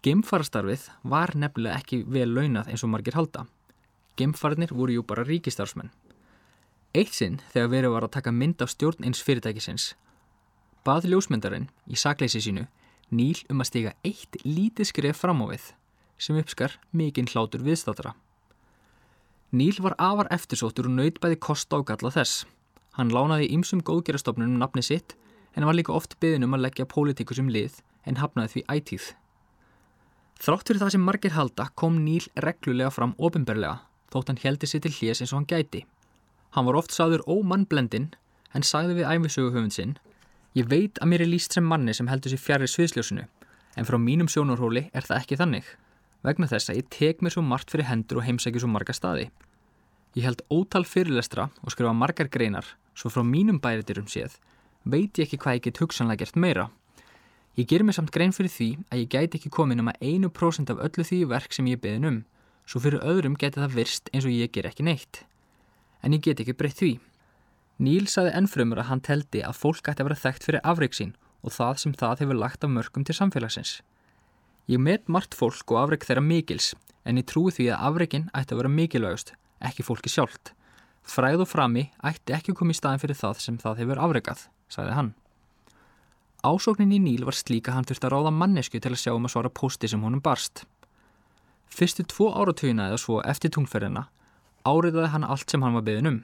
Gemfarastarfið 0.05 0.87
var 1.03 1.35
nefnilega 1.35 1.81
ekki 1.81 2.03
vel 2.07 2.29
launað 2.31 2.69
eins 2.71 2.83
og 2.85 2.93
margir 2.93 3.17
halda. 3.17 3.45
Gemfarnir 4.15 4.71
voru 4.71 4.95
jú 4.95 5.03
bara 5.03 5.25
ríkistarfsmenn. 5.27 5.91
Eitt 6.95 7.11
sinn 7.11 7.41
þegar 7.51 7.71
verið 7.73 7.95
var 7.95 8.07
að 8.07 8.15
taka 8.15 8.31
mynd 8.31 8.61
af 8.63 8.71
stjórn 8.71 9.03
eins 9.03 9.19
fyrirtækisins 9.19 9.95
bað 10.85 11.07
ljósmyndarinn 11.09 11.65
í 11.89 11.97
sakleysi 11.97 12.43
sínu 12.45 12.67
Níl 13.13 13.37
um 13.53 13.61
að 13.61 13.69
stiga 13.69 13.91
eitt 14.05 14.37
lítið 14.45 14.89
skref 14.89 15.19
fram 15.21 15.43
á 15.45 15.53
við 15.53 15.65
sem 16.17 16.37
uppskar 16.39 16.73
mikinn 16.95 17.27
hlátur 17.29 17.61
viðstátara. 17.61 18.15
Níl 19.53 19.77
var 19.83 19.93
afar 20.01 20.29
eftirsóttur 20.33 20.89
og 20.89 20.95
naut 20.97 21.19
bæði 21.21 21.37
kosta 21.37 21.77
og 21.77 21.85
galla 21.91 22.09
þess. 22.09 22.45
Hann 22.97 23.13
lánaði 23.13 23.51
ímsum 23.53 23.83
góðgerastofnunum 23.85 24.57
nafni 24.57 24.81
sitt 24.81 25.13
en 25.55 25.65
var 25.67 25.77
líka 25.77 25.95
oft 25.95 26.17
byggðin 26.19 26.47
um 26.47 26.55
að 26.57 26.65
leggja 26.67 26.87
pólitíkusum 26.91 27.49
lið 27.51 27.79
en 28.05 28.19
hafnaði 28.21 28.53
því 28.53 28.63
ætíð. 28.75 29.09
Þrátt 30.45 30.67
fyrir 30.67 30.81
það 30.83 30.93
sem 30.95 31.05
margir 31.07 31.35
halda 31.35 31.69
kom 31.79 32.01
Níl 32.03 32.25
reglulega 32.43 32.91
fram 32.91 33.15
ofinberlega 33.17 33.79
þótt 34.11 34.31
hann 34.31 34.41
heldi 34.43 34.67
sér 34.69 34.83
til 34.83 34.93
hljés 34.95 35.21
eins 35.23 35.31
og 35.33 35.41
hann 35.41 35.49
gæti. 35.49 35.85
Hann 36.55 36.67
var 36.67 36.77
oft 36.79 36.93
sagður 36.95 37.23
ómannblendin 37.27 38.11
en 38.55 38.63
sagði 38.63 38.99
við 38.99 39.09
æfisöguhöfund 39.15 39.75
sinn 39.75 39.95
Ég 40.55 40.69
veit 40.71 41.01
að 41.03 41.09
mér 41.11 41.25
er 41.25 41.27
líst 41.27 41.51
sem 41.51 41.65
manni 41.67 41.91
sem 41.91 42.07
heldur 42.07 42.31
sér 42.31 42.39
fjari 42.39 42.67
sviðsljósinu 42.71 43.25
en 43.75 43.87
frá 43.87 43.97
mínum 43.99 44.29
sjónarhóli 44.31 44.85
er 44.95 45.03
það 45.03 45.17
ekki 45.17 45.39
þannig 45.41 45.71
vegna 46.23 46.47
þess 46.47 46.71
að 46.71 46.79
ég 46.79 46.87
tek 46.95 47.19
mér 47.21 47.35
svo 47.35 47.43
margt 47.43 47.73
fyrir 47.73 47.89
hendur 47.89 48.21
og 48.21 48.25
heimsækju 48.25 48.63
svo 48.63 48.69
marga 48.71 48.95
staði. 48.95 49.27
Ég 50.15 50.23
held 50.23 50.45
ótal 50.47 50.87
fyrirlestra 50.87 51.49
og 51.59 51.73
skrifa 51.73 51.91
margar 51.93 52.29
greinar 52.31 52.69
svo 52.95 53.11
frá 53.11 53.21
mínum 53.27 53.59
bæritirum 53.59 54.07
séð 54.07 54.39
veit 54.85 55.17
ég 55.17 55.25
ekki 55.25 55.41
hvað 55.41 55.57
ég 55.57 55.65
get 55.67 55.81
hugsanlega 55.81 56.23
gert 56.23 56.39
meira. 56.39 56.69
Ég 57.57 57.67
ger 57.67 57.83
mér 57.83 57.97
samt 57.97 58.13
grein 58.13 58.33
fyrir 58.35 58.51
því 58.51 58.69
að 58.91 59.01
ég 59.03 59.11
gæti 59.11 59.39
ekki 59.39 59.51
komið 59.53 59.91
einu 60.01 60.29
prósent 60.29 60.69
af 60.69 60.79
öllu 60.79 61.03
því 61.03 61.25
verk 61.31 61.53
sem 61.53 61.67
ég 61.71 61.81
beðin 61.81 62.09
um 62.09 62.23
svo 62.65 62.81
fyrir 62.81 63.03
öðrum 63.05 63.37
geti 63.39 63.61
það 63.61 63.77
virst 63.79 64.09
eins 64.11 64.25
og 64.25 64.33
ég 64.33 64.51
ger 64.53 64.67
ekki 64.69 64.85
neitt. 64.85 65.21
En 66.01 66.13
ég 66.13 66.23
get 66.25 66.41
ekki 66.41 66.57
breytt 66.57 66.81
því. 66.81 66.93
Níl 67.81 68.07
saði 68.09 68.33
ennfrömmur 68.39 68.81
að 68.81 68.89
hann 68.89 69.03
teldi 69.05 69.43
að 69.45 69.59
fólk 69.59 69.89
ætti 69.89 70.01
að 70.01 70.09
vera 70.09 70.21
þekkt 70.21 70.47
fyrir 70.47 70.63
afreik 70.63 70.97
sín 70.97 71.13
og 71.45 71.53
það 71.53 71.81
sem 71.81 71.93
það 71.93 72.23
hefur 72.23 72.39
lagt 72.41 72.65
af 72.65 72.71
mörgum 72.71 73.05
til 73.05 73.17
samfélagsins. 73.17 73.79
Ég 74.71 74.81
met 74.81 75.09
margt 75.11 75.35
fólk 75.37 75.71
og 75.71 75.81
afreik 75.83 76.07
þeirra 76.07 76.23
mikils 76.25 76.73
en 77.05 77.19
ég 77.21 77.27
trúi 77.29 77.53
því 77.53 77.69
að 77.73 77.89
afreikin 77.89 78.29
ætti 78.33 78.55
að 78.55 78.61
vera 78.63 78.75
mikilvægust, 78.79 79.33
ekki 79.61 79.85
fólki 79.85 80.09
sjálft. 80.09 80.55
Fræð 81.05 81.43
og 81.45 81.51
frami 81.51 81.89
ætti 82.01 82.33
ekki 82.33 82.55
komið 82.57 82.73
í 82.73 82.79
staðin 82.79 83.03
fyrir 83.03 83.19
það 83.19 83.43
sem 83.43 83.59
það 83.61 83.83
hefur 83.83 84.01
afreikað, 84.07 84.47
sagði 84.71 84.97
hann. 84.97 85.13
Ásóknin 86.45 86.93
í 86.93 86.99
Níl 87.01 87.25
var 87.25 87.37
slíka 87.37 87.73
hann 87.73 87.87
þurfti 87.87 88.05
að 88.05 88.13
ráða 88.13 88.33
mannesku 88.33 88.79
til 88.79 88.93
að 88.93 89.01
sjá 89.01 89.13
um 89.15 89.25
að 89.25 89.33
svara 89.33 89.49
posti 89.49 89.89
sem 89.89 90.03
honum 90.05 90.21
barst. 90.21 90.65
Fyrstu 91.69 92.05
tvo 92.05 92.29
áratugina 92.37 92.91
eða 92.91 93.01
svo 93.01 93.21
eftir 93.25 93.53
tungferðina 93.55 94.05
áriðaði 94.65 95.11
hann 95.13 95.25
allt 95.25 95.51
sem 95.51 95.63
hann 95.63 95.77
var 95.77 95.85
beðin 95.85 96.09
um. 96.09 96.21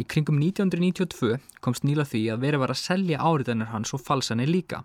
Í 0.00 0.06
kringum 0.08 0.38
1992 0.40 1.36
komst 1.64 1.84
Níla 1.84 2.06
því 2.08 2.22
að 2.32 2.46
verið 2.46 2.62
var 2.62 2.72
að 2.72 2.80
selja 2.80 3.20
áriðanir 3.20 3.72
hans 3.72 3.92
og 3.96 4.02
falsanir 4.04 4.48
líka. 4.48 4.84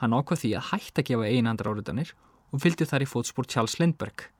Hann 0.00 0.16
ákvað 0.16 0.42
því 0.44 0.52
að 0.56 0.70
hætta 0.70 1.02
að 1.02 1.10
gefa 1.10 1.28
einandar 1.28 1.70
áriðanir 1.72 2.14
og 2.54 2.62
fylgdi 2.62 2.88
þar 2.88 3.04
í 3.04 3.10
fótspór 3.10 3.48
Charles 3.52 3.76
Lindbergh. 3.80 4.30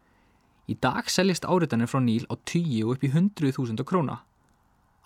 Í 0.72 0.76
dag 0.80 1.10
seljast 1.12 1.44
áriðanir 1.44 1.90
frá 1.90 2.00
Níl 2.00 2.24
á 2.32 2.34
10 2.38 2.86
og 2.86 2.96
upp 2.96 3.04
í 3.04 3.12
100.000 3.12 3.84
króna. 3.88 4.22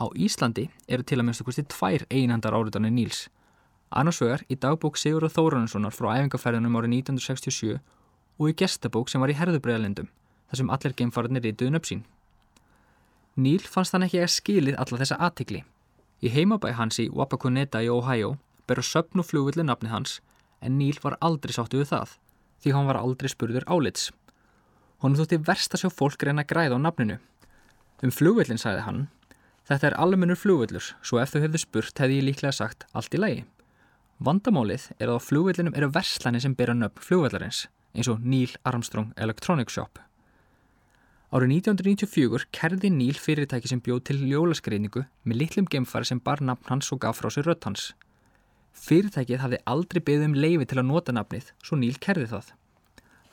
Á 0.01 0.09
Íslandi 0.17 0.71
eru 0.89 1.05
til 1.05 1.19
að 1.21 1.27
minnstu 1.29 1.45
kosti 1.45 1.67
tvær 1.69 2.07
einandar 2.09 2.57
áriðanir 2.57 2.95
Níls. 2.95 3.27
Annars 3.93 4.21
vegar 4.23 4.47
í 4.49 4.57
dagbók 4.57 4.97
Sigurður 4.97 5.35
Þóranssonar 5.35 5.93
frá 5.93 6.15
æfingarferðinum 6.15 6.79
árið 6.79 6.95
1967 7.03 7.75
og 8.41 8.49
í 8.49 8.55
gestabók 8.57 9.11
sem 9.13 9.21
var 9.21 9.33
í 9.33 9.37
herðubræðalindum, 9.37 10.09
þar 10.49 10.61
sem 10.61 10.73
allir 10.73 10.97
geimfarnir 10.97 11.45
rituðu 11.45 11.75
nöpsín. 11.75 12.07
Níl 13.37 13.61
fannst 13.61 13.93
hann 13.93 14.07
ekki 14.07 14.23
að 14.25 14.33
skilið 14.39 14.81
alla 14.81 15.03
þessa 15.03 15.21
aðtikli. 15.29 15.61
Í 16.25 16.33
heimabæ 16.33 16.73
hans 16.81 17.01
í 17.03 17.11
Wapakoneta 17.13 17.85
í 17.85 17.93
Ohio 17.93 18.39
beru 18.71 18.85
söpn 18.87 19.21
og 19.21 19.29
flugvillu 19.29 19.67
nafni 19.69 19.93
hans 19.93 20.21
en 20.65 20.79
Níl 20.81 20.97
var 21.05 21.19
aldrei 21.21 21.53
sáttu 21.53 21.83
við 21.83 21.93
það 21.93 22.17
því 22.61 22.75
hann 22.77 22.89
var 22.89 23.01
aldrei 23.01 23.29
spurður 23.33 23.69
álits. 23.69 24.11
Honum 25.01 25.21
þótti 25.21 25.41
verst 25.45 25.77
að 25.77 25.85
sjá 25.85 25.93
fólk 25.93 26.25
reyna 26.25 26.45
að 26.45 26.53
græða 26.53 26.77
á 26.77 26.85
nafninu. 26.85 27.17
Um 28.05 28.13
flugvillin 28.13 28.61
sagði 28.61 28.85
hann 28.87 29.09
Þetta 29.71 29.87
er 29.87 29.95
almennur 30.03 30.35
flugvillur, 30.35 30.83
svo 30.99 31.21
ef 31.23 31.31
þau 31.31 31.45
hefðu 31.45 31.59
spurt 31.63 32.01
hefði 32.03 32.17
ég 32.19 32.25
líklega 32.27 32.51
sagt 32.57 32.89
allt 32.91 33.15
í 33.15 33.21
lagi. 33.21 33.43
Vandamálið 34.19 34.89
er 34.99 35.13
að 35.13 35.21
á 35.23 35.27
flugvillinum 35.29 35.77
eru 35.79 35.89
verslani 35.95 36.41
sem 36.43 36.57
bera 36.59 36.75
nöfn 36.75 37.05
flugvillarins 37.07 37.69
eins 37.95 38.11
og 38.11 38.25
Neil 38.27 38.51
Armstrong 38.67 39.13
Electronic 39.15 39.71
Shop. 39.71 40.01
Árið 41.31 41.55
1994 41.61 42.49
kerði 42.51 42.91
Neil 42.91 43.19
fyrirtæki 43.23 43.71
sem 43.71 43.83
bjóð 43.87 44.03
til 44.11 44.19
ljólaskreiningu 44.27 45.05
með 45.23 45.39
litlum 45.45 45.71
gemfari 45.71 46.11
sem 46.11 46.19
bar 46.19 46.43
nafn 46.43 46.67
hans 46.73 46.91
og 46.91 47.05
gaf 47.05 47.21
frá 47.23 47.31
sér 47.31 47.47
rött 47.47 47.69
hans. 47.69 47.93
Fyrirtækið 48.75 49.45
hafði 49.45 49.61
aldrei 49.71 50.03
beðið 50.03 50.29
um 50.33 50.39
leifi 50.43 50.67
til 50.67 50.81
að 50.83 50.89
nota 50.91 51.15
nafnið, 51.15 51.53
svo 51.63 51.79
Neil 51.79 51.95
kerði 52.03 52.27
það. 52.35 52.51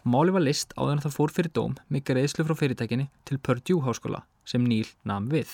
Máli 0.06 0.38
var 0.38 0.46
list 0.46 0.78
á 0.78 0.86
þann 0.86 1.02
að 1.02 1.08
það 1.08 1.18
fór 1.18 1.34
fyrir 1.34 1.56
dóm 1.58 1.74
með 1.90 2.06
greiðslu 2.12 2.46
frá 2.46 2.62
fyrirtækinni 2.62 3.10
til 3.26 3.42
Purdue 3.42 3.82
háskóla 3.90 4.22
sem 4.46 4.62
Neil 4.62 4.86
nam 5.02 5.34
við. 5.34 5.50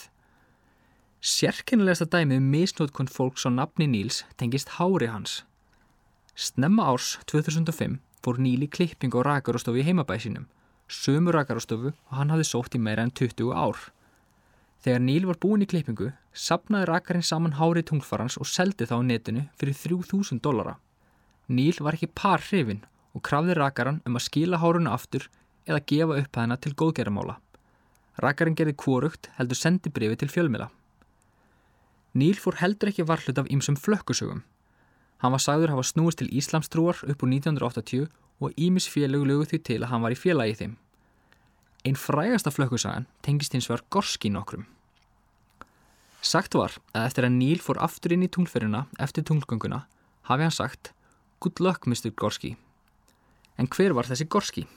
Sérkennilegasta 1.24 2.04
dæmið 2.12 2.42
um 2.42 2.48
misnótkund 2.52 3.08
fólks 3.08 3.46
á 3.48 3.50
nafni 3.50 3.86
Níls 3.88 4.26
tengist 4.36 4.74
hári 4.76 5.08
hans. 5.08 5.46
Snemma 6.36 6.84
árs 6.92 7.14
2005 7.32 7.94
fór 8.20 8.42
Níl 8.44 8.66
í 8.66 8.68
klipping 8.68 9.16
og 9.16 9.24
rakarostofu 9.24 9.80
í 9.80 9.86
heimabæsinum, 9.88 10.50
sömu 10.92 11.32
rakarostofu 11.32 11.94
og 11.94 12.12
hann 12.18 12.34
hafði 12.34 12.50
sótt 12.50 12.76
í 12.76 12.84
meira 12.84 13.08
en 13.08 13.16
20 13.16 13.56
ár. 13.56 13.80
Þegar 14.84 15.06
Níl 15.06 15.30
var 15.32 15.40
búin 15.40 15.64
í 15.64 15.70
klippingu, 15.72 16.10
sapnaði 16.36 16.92
rakarinn 16.92 17.24
saman 17.24 17.56
hári 17.56 17.86
tungfarans 17.88 18.36
og 18.36 18.52
seldi 18.52 18.84
þá 18.84 19.00
á 19.00 19.08
netinu 19.08 19.48
fyrir 19.56 19.80
3000 19.80 20.44
dollara. 20.44 20.76
Níl 21.48 21.80
var 21.80 21.96
ekki 21.96 22.12
par 22.12 22.44
hrifin 22.50 22.84
og 23.16 23.24
krafði 23.24 23.56
rakaran 23.64 24.04
um 24.04 24.20
að 24.20 24.28
skila 24.28 24.60
hárunu 24.60 24.92
aftur 24.92 25.32
eða 25.64 25.86
gefa 25.88 26.20
upp 26.20 26.36
hæðina 26.36 26.60
til 26.60 26.76
góðgerramála. 26.76 27.40
Rakarinn 28.20 28.60
gerði 28.60 28.76
kvorugt 28.76 29.32
heldur 29.40 29.64
sendi 29.64 29.88
brefi 29.88 30.20
til 30.20 30.28
fjölmila. 30.28 30.68
Níl 32.14 32.38
fór 32.38 32.60
heldur 32.62 32.92
ekki 32.92 33.06
varhlut 33.10 33.40
af 33.42 33.50
ýmsum 33.50 33.78
flökkusögum. 33.80 34.44
Hann 35.24 35.34
var 35.34 35.42
sagður 35.42 35.74
hafa 35.74 35.86
snúist 35.88 36.20
til 36.22 36.30
Íslamstrúar 36.30 37.00
upp 37.10 37.24
úr 37.26 37.32
1980 37.32 38.06
og 38.44 38.54
Ímis 38.60 38.86
félög 38.92 39.26
lögu 39.26 39.48
því 39.50 39.60
til 39.70 39.80
að 39.82 39.90
hann 39.90 40.04
var 40.04 40.14
í 40.14 40.20
félagi 40.20 40.54
í 40.54 40.60
þeim. 40.60 40.76
Einn 41.84 41.98
frægasta 42.00 42.54
flökkusagan 42.54 43.08
tengist 43.26 43.56
hins 43.56 43.70
vegar 43.72 43.86
Gorski 43.90 44.30
nokkrum. 44.30 44.68
Sagt 46.22 46.54
var 46.56 46.78
að 46.94 47.08
eftir 47.10 47.28
að 47.28 47.36
Níl 47.40 47.60
fór 47.64 47.82
aftur 47.84 48.14
inn 48.16 48.28
í 48.28 48.32
tunglferina 48.32 48.86
eftir 49.02 49.26
tunglgönguna 49.28 49.82
hafi 50.30 50.46
hann 50.46 50.56
sagt 50.56 50.94
Good 51.44 51.60
luck 51.60 51.88
Mr. 51.90 52.14
Gorski. 52.16 52.54
En 53.58 53.68
hver 53.68 53.98
var 53.98 54.08
þessi 54.08 54.30
Gorski? 54.30 54.68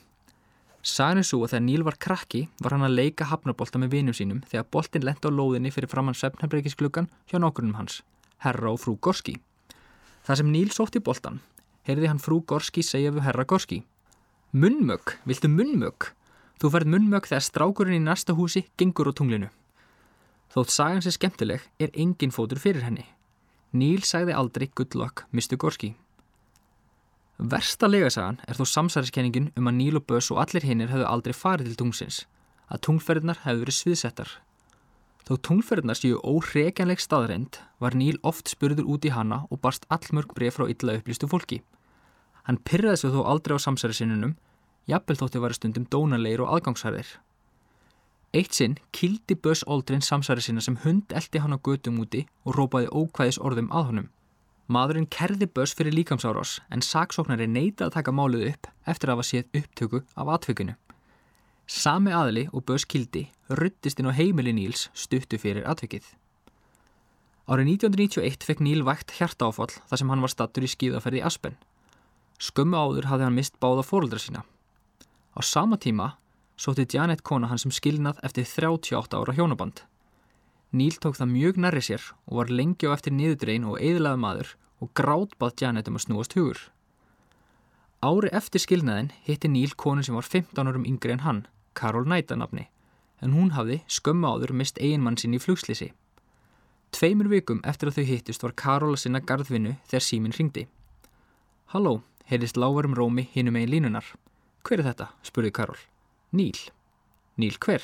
Sagan 0.86 1.18
er 1.18 1.26
svo 1.26 1.40
að 1.42 1.56
þegar 1.56 1.64
Níl 1.66 1.82
var 1.82 1.96
krakki 1.98 2.40
var 2.62 2.76
hann 2.76 2.86
að 2.86 2.92
leika 2.94 3.26
hafnabolta 3.26 3.80
með 3.82 3.96
vinum 3.96 4.14
sínum 4.14 4.42
þegar 4.46 4.68
boltin 4.70 5.02
lent 5.02 5.26
á 5.26 5.30
lóðinni 5.34 5.72
fyrir 5.74 5.90
framann 5.90 6.14
svefnabreykiskluggan 6.14 7.08
hjá 7.26 7.40
nákvæmum 7.42 7.74
hans, 7.74 8.04
herra 8.44 8.70
og 8.70 8.78
frú 8.84 8.94
Gorski. 9.02 9.34
Það 10.22 10.38
sem 10.38 10.52
Níl 10.54 10.70
sótt 10.70 10.94
í 10.94 11.02
boltan, 11.02 11.40
heyrði 11.90 12.12
hann 12.12 12.22
frú 12.22 12.38
Gorski 12.46 12.86
segja 12.86 13.10
við 13.10 13.26
herra 13.26 13.48
Gorski. 13.50 13.80
Munnmögg, 14.54 15.16
viltu 15.26 15.50
munnmögg? 15.50 16.12
Þú 16.62 16.70
færð 16.76 16.94
munnmögg 16.94 17.26
þegar 17.32 17.48
strákurinn 17.48 17.98
í 17.98 18.06
næsta 18.06 18.38
húsi 18.38 18.68
gengur 18.78 19.10
á 19.10 19.12
tunglinu. 19.18 19.50
Þótt 20.54 20.70
sagan 20.70 21.02
sé 21.02 21.10
skemmtileg 21.18 21.66
er 21.82 21.90
engin 21.98 22.30
fótur 22.30 22.62
fyrir 22.62 22.86
henni. 22.86 23.08
Níl 23.74 24.06
sagði 24.06 24.38
aldrei 24.38 24.70
good 24.70 24.94
luck, 24.94 25.26
Mr. 25.34 25.58
Gorski. 25.58 25.96
Versta 27.36 27.84
legasagan 27.84 28.38
er 28.48 28.56
þó 28.56 28.64
samsæriskenningin 28.64 29.50
um 29.60 29.66
að 29.68 29.74
Níl 29.76 29.98
og 29.98 30.06
Böss 30.08 30.30
og 30.32 30.38
allir 30.40 30.64
hinnir 30.64 30.88
hefðu 30.88 31.04
aldrei 31.04 31.34
farið 31.36 31.68
til 31.68 31.76
tungsins, 31.82 32.22
að 32.72 32.80
tungferðnar 32.88 33.42
hefðu 33.44 33.64
verið 33.66 33.76
sviðsettar. 33.76 34.30
Þó 35.28 35.34
tungferðnar 35.44 36.00
séu 36.00 36.16
óhreikjanleik 36.24 37.02
staðreind 37.04 37.58
var 37.82 37.98
Níl 37.98 38.16
oft 38.24 38.48
spurður 38.48 38.88
út 38.88 39.04
í 39.04 39.12
hana 39.12 39.42
og 39.50 39.60
barst 39.60 39.84
allmörg 39.92 40.32
bref 40.32 40.56
frá 40.56 40.64
illa 40.64 40.96
upplýstu 40.96 41.28
fólki. 41.28 41.60
Hann 42.48 42.62
pyrraði 42.64 43.02
sig 43.02 43.12
þó 43.12 43.26
aldrei 43.28 43.58
á 43.58 43.64
samsærisinunum, 43.66 44.36
jafnvel 44.88 45.20
þótti 45.20 45.42
var 45.44 45.52
stundum 45.52 45.88
dónalegir 45.92 46.46
og 46.46 46.56
aðgangsharðir. 46.56 47.18
Eitt 48.32 48.56
sinn 48.56 48.78
kildi 48.96 49.36
Böss 49.36 49.66
Aldrin 49.68 50.00
samsærisina 50.00 50.64
sem 50.64 50.80
hund 50.84 51.12
eldi 51.12 51.42
hann 51.42 51.52
á 51.52 51.60
götum 51.60 52.00
úti 52.00 52.24
og 52.44 52.56
rópaði 52.56 52.88
ókvæðis 52.88 53.42
orðum 53.44 53.68
að 53.72 53.90
honum. 53.90 54.08
Maðurinn 54.66 55.06
kerði 55.06 55.46
Böss 55.46 55.76
fyrir 55.78 55.94
líkamsárás 55.94 56.56
en 56.74 56.82
saksóknari 56.82 57.46
neita 57.46 57.86
að 57.86 58.00
taka 58.00 58.14
málið 58.14 58.48
upp 58.50 58.68
eftir 58.90 59.12
að 59.12 59.14
hafa 59.14 59.26
séð 59.28 59.60
upptöku 59.60 60.00
af 60.18 60.32
atfökunu. 60.34 60.74
Sami 61.70 62.10
aðli 62.10 62.48
og 62.50 62.64
Böss 62.66 62.86
kildi 62.86 63.28
ruttist 63.46 64.02
inn 64.02 64.10
á 64.10 64.18
heimili 64.18 64.54
Níls 64.56 64.88
stuttu 64.90 65.38
fyrir 65.38 65.68
atfökið. 65.70 66.02
Árið 67.46 67.76
1991 67.76 68.42
fekk 68.42 68.62
Níl 68.66 68.82
vægt 68.82 69.14
hjartaáfall 69.20 69.70
þar 69.86 70.00
sem 70.02 70.10
hann 70.10 70.24
var 70.24 70.34
stattur 70.34 70.66
í 70.66 70.70
skíðaferði 70.72 71.22
í 71.22 71.26
Aspen. 71.28 71.54
Skömmu 72.42 72.74
áður 72.74 73.06
hafði 73.12 73.28
hann 73.28 73.38
mist 73.38 73.60
báða 73.62 73.86
fóröldra 73.86 74.18
sína. 74.18 74.42
Á 75.38 75.40
sama 75.46 75.78
tíma 75.78 76.16
sótti 76.58 76.88
Janet 76.90 77.22
kona 77.22 77.46
hann 77.46 77.62
sem 77.62 77.70
skilnað 77.70 78.18
eftir 78.26 78.48
38 78.50 79.14
ára 79.14 79.36
hjónaband. 79.36 79.84
Níl 80.74 80.96
tók 80.98 81.18
það 81.18 81.32
mjög 81.32 81.58
nærri 81.62 81.82
sér 81.84 82.02
og 82.26 82.40
var 82.40 82.50
lengi 82.50 82.88
á 82.88 82.94
eftir 82.96 83.14
niðurdrein 83.14 83.66
og 83.68 83.78
eðlaði 83.78 84.22
maður 84.22 84.54
og 84.82 84.90
grátbað 84.98 85.60
Janet 85.62 85.88
um 85.88 85.98
að 85.98 86.06
snúast 86.06 86.34
hugur. 86.36 86.58
Ári 88.02 88.30
eftir 88.34 88.60
skilnaðin 88.60 89.12
hitti 89.24 89.48
Níl 89.48 89.72
konu 89.78 90.02
sem 90.04 90.14
var 90.14 90.26
15 90.26 90.68
árum 90.68 90.84
yngri 90.84 91.14
en 91.14 91.24
hann, 91.24 91.46
Karol 91.72 92.04
Næta 92.08 92.36
nafni, 92.36 92.66
en 93.22 93.32
hún 93.32 93.54
hafði 93.56 93.80
skömmu 93.88 94.28
áður 94.28 94.52
mist 94.52 94.78
eiginmann 94.82 95.16
sín 95.16 95.36
í 95.36 95.40
flugslýsi. 95.40 95.92
Tveimur 96.92 97.30
vikum 97.32 97.62
eftir 97.64 97.90
að 97.90 97.98
þau 97.98 98.06
hittist 98.10 98.44
var 98.44 98.54
Karol 98.58 98.94
að 98.94 99.02
sinna 99.06 99.20
gardvinnu 99.20 99.76
þegar 99.88 100.04
síminn 100.04 100.36
ringdi. 100.36 100.66
Halló, 101.72 102.02
heyrðist 102.28 102.60
lávarum 102.60 102.94
rómi 102.94 103.26
hinum 103.32 103.56
einn 103.56 103.72
línunar. 103.72 104.06
Hver 104.66 104.82
er 104.82 104.90
þetta? 104.90 105.08
spurði 105.22 105.54
Karol. 105.56 105.80
Níl. 106.36 106.58
Níl 107.40 107.56
hver? 107.60 107.82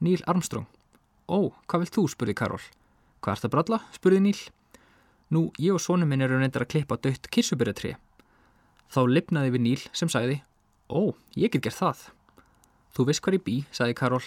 Níl 0.00 0.22
Armstrong. 0.26 0.68
Ó, 1.32 1.48
hvað 1.64 1.86
vilt 1.86 1.94
þú? 1.96 2.02
spurði 2.12 2.36
Karol. 2.36 2.64
Hvað 3.24 3.38
ert 3.38 3.46
að 3.46 3.52
bralla? 3.54 3.78
spurði 3.96 4.20
Níl. 4.20 4.40
Nú, 5.32 5.46
ég 5.56 5.72
og 5.72 5.80
sónum 5.80 6.10
minn 6.12 6.20
eru 6.20 6.36
neyndar 6.36 6.66
að 6.66 6.74
klippa 6.74 6.98
dött 7.00 7.30
kirsubyrjatrið. 7.32 7.96
Þá 8.92 9.00
lipnaði 9.08 9.54
við 9.54 9.64
Níl 9.64 9.82
sem 9.96 10.10
sagði 10.12 10.42
Ó, 10.92 11.16
ég 11.32 11.54
get 11.54 11.64
gert 11.64 11.78
það. 11.78 12.00
Þú 12.92 13.06
veist 13.08 13.24
hvað 13.24 13.38
ég 13.38 13.44
bý, 13.46 13.54
sagði 13.72 13.96
Karol. 13.96 14.24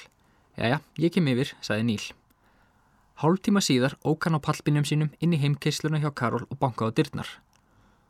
Jæja, 0.57 0.79
ég 0.97 1.13
kem 1.13 1.27
yfir, 1.29 1.51
sagði 1.61 1.85
Níl. 1.91 2.05
Hálf 3.21 3.43
tíma 3.45 3.61
síðar 3.61 3.99
ók 4.01 4.25
hann 4.25 4.39
á 4.39 4.41
pallbynjum 4.41 4.87
sínum 4.89 5.11
inn 5.21 5.35
í 5.35 5.41
heimkeisluna 5.43 6.01
hjá 6.01 6.09
Karol 6.09 6.47
og 6.49 6.57
bankaði 6.57 6.89
á 6.89 6.97
dyrnar. 6.97 7.29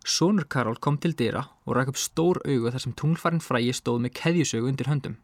Sónur 0.06 0.48
Karol 0.48 0.80
kom 0.80 0.96
til 1.02 1.12
dyra 1.18 1.44
og 1.66 1.76
ræk 1.76 1.92
upp 1.92 2.00
stór 2.00 2.40
augu 2.46 2.72
þar 2.72 2.84
sem 2.86 2.96
tunglfarinn 2.96 3.44
frægi 3.44 3.76
stóð 3.76 4.06
með 4.06 4.16
keðjusögu 4.22 4.72
undir 4.72 4.88
höndum. 4.88 5.20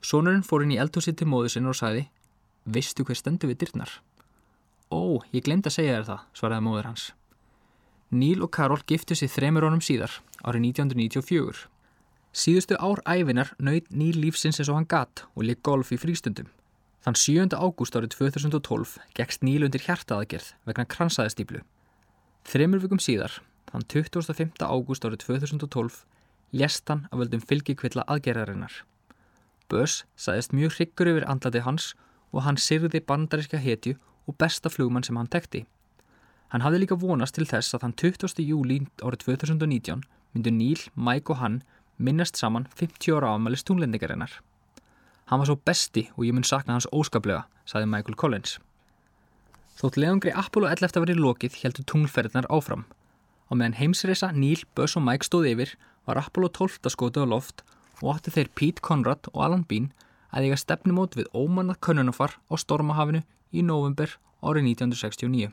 Sónurinn 0.00 0.46
fór 0.46 0.64
inn 0.64 0.72
í 0.72 0.80
eldhúsið 0.80 1.20
til 1.20 1.28
móðu 1.28 1.52
sinna 1.52 1.74
og 1.74 1.78
sagði 1.78 2.06
Veistu 2.64 3.04
hver 3.06 3.16
stendur 3.16 3.48
við 3.50 3.62
dyrnar? 3.64 3.92
Ó, 4.90 5.22
ég 5.32 5.44
glemt 5.46 5.68
að 5.68 5.76
segja 5.78 5.96
þér 5.96 6.06
það, 6.08 6.22
svaraði 6.36 6.64
móður 6.66 6.88
hans. 6.90 7.04
Níl 8.10 8.42
og 8.42 8.50
Karol 8.50 8.80
giftu 8.90 9.14
sér 9.14 9.30
þremur 9.30 9.68
honum 9.68 9.82
síðar, 9.84 10.16
árið 10.42 10.64
1994. 10.74 11.68
Síðustu 12.34 12.76
ár 12.78 13.00
æfinar 13.06 13.52
nöyð 13.62 13.86
Níl 13.94 14.18
lífsins 14.18 14.58
eins 14.58 14.70
og 14.70 14.80
hann 14.80 14.88
gatt 14.90 15.24
og 15.34 15.46
leik 15.46 15.62
golf 15.66 15.92
í 15.94 15.98
frístundum. 15.98 16.50
Þann 17.06 17.16
7. 17.16 17.54
ágúst 17.54 17.96
árið 17.96 18.16
2012 18.18 18.98
gegst 19.16 19.46
Níl 19.46 19.64
undir 19.64 19.86
hjartaðagerð 19.86 20.52
vegna 20.68 20.84
kransaðistýplu. 20.90 21.62
Þremur 22.50 22.82
vikum 22.82 23.00
síðar, 23.00 23.40
þann 23.70 23.86
25. 23.94 24.58
ágúst 24.66 25.06
árið 25.06 25.24
2012, 25.24 26.02
lest 26.50 26.90
hann 26.90 27.06
að 27.08 27.24
völdum 27.24 27.46
fylgikvilla 27.46 28.04
aðgerðarinnar. 28.10 28.82
Börs 29.70 30.02
sæðist 30.18 30.52
mjög 30.52 30.76
hryggur 30.76 31.14
yfir 31.14 31.30
andlati 31.30 31.62
hans 31.62 31.92
og 31.94 32.09
hann 32.46 32.58
syrði 32.60 33.02
bandaríska 33.02 33.58
hetju 33.58 33.96
og 34.28 34.36
besta 34.38 34.70
flugmann 34.70 35.06
sem 35.06 35.18
hann 35.18 35.30
tekti. 35.30 35.64
Hann 36.50 36.62
hafði 36.64 36.84
líka 36.84 36.98
vonast 36.98 37.34
til 37.34 37.46
þess 37.46 37.74
að 37.74 37.84
þann 37.84 37.96
20. 38.02 38.42
júli 38.42 38.78
árið 39.02 39.26
2019 39.26 40.04
myndu 40.34 40.52
Níl, 40.54 40.80
Mike 40.94 41.34
og 41.34 41.40
hann 41.42 41.60
minnast 41.98 42.38
saman 42.38 42.66
50 42.78 43.18
ára 43.18 43.34
ámælis 43.34 43.66
tunglendingarinnar. 43.66 44.32
Hann 45.30 45.38
var 45.38 45.46
svo 45.46 45.58
besti 45.58 46.08
og 46.16 46.24
ég 46.26 46.34
mun 46.34 46.46
sakna 46.46 46.74
hans 46.74 46.88
óskaplega, 46.90 47.44
saði 47.66 47.86
Michael 47.90 48.18
Collins. 48.18 48.58
Þótt 49.78 49.98
leiðungri 50.00 50.32
Apollo 50.34 50.70
11 50.74 50.96
að 50.96 51.04
verið 51.06 51.22
lokið 51.22 51.60
heldur 51.62 51.86
tunglferðinar 51.86 52.48
áfram. 52.50 52.82
Og 53.50 53.58
meðan 53.58 53.78
heimsreisa 53.78 54.30
Níl, 54.34 54.62
Buzz 54.74 54.98
og 54.98 55.06
Mike 55.06 55.26
stóð 55.26 55.52
yfir 55.52 55.76
var 56.06 56.18
Apollo 56.18 56.50
12 56.58 56.90
skotið 56.94 57.26
á 57.26 57.32
loft 57.32 57.62
og 58.00 58.16
átti 58.16 58.34
þeir 58.34 58.50
Pete 58.58 58.84
Conrad 58.84 59.30
og 59.32 59.40
Alan 59.46 59.64
Bean 59.70 59.90
að 60.30 60.46
eiga 60.46 60.58
stefnumót 60.62 61.16
við 61.18 61.30
ómannað 61.34 61.80
könnunafar 61.86 62.36
á 62.50 62.54
Stormahafinu 62.58 63.22
í 63.52 63.64
november 63.66 64.16
árið 64.40 64.70
1969. 64.72 65.50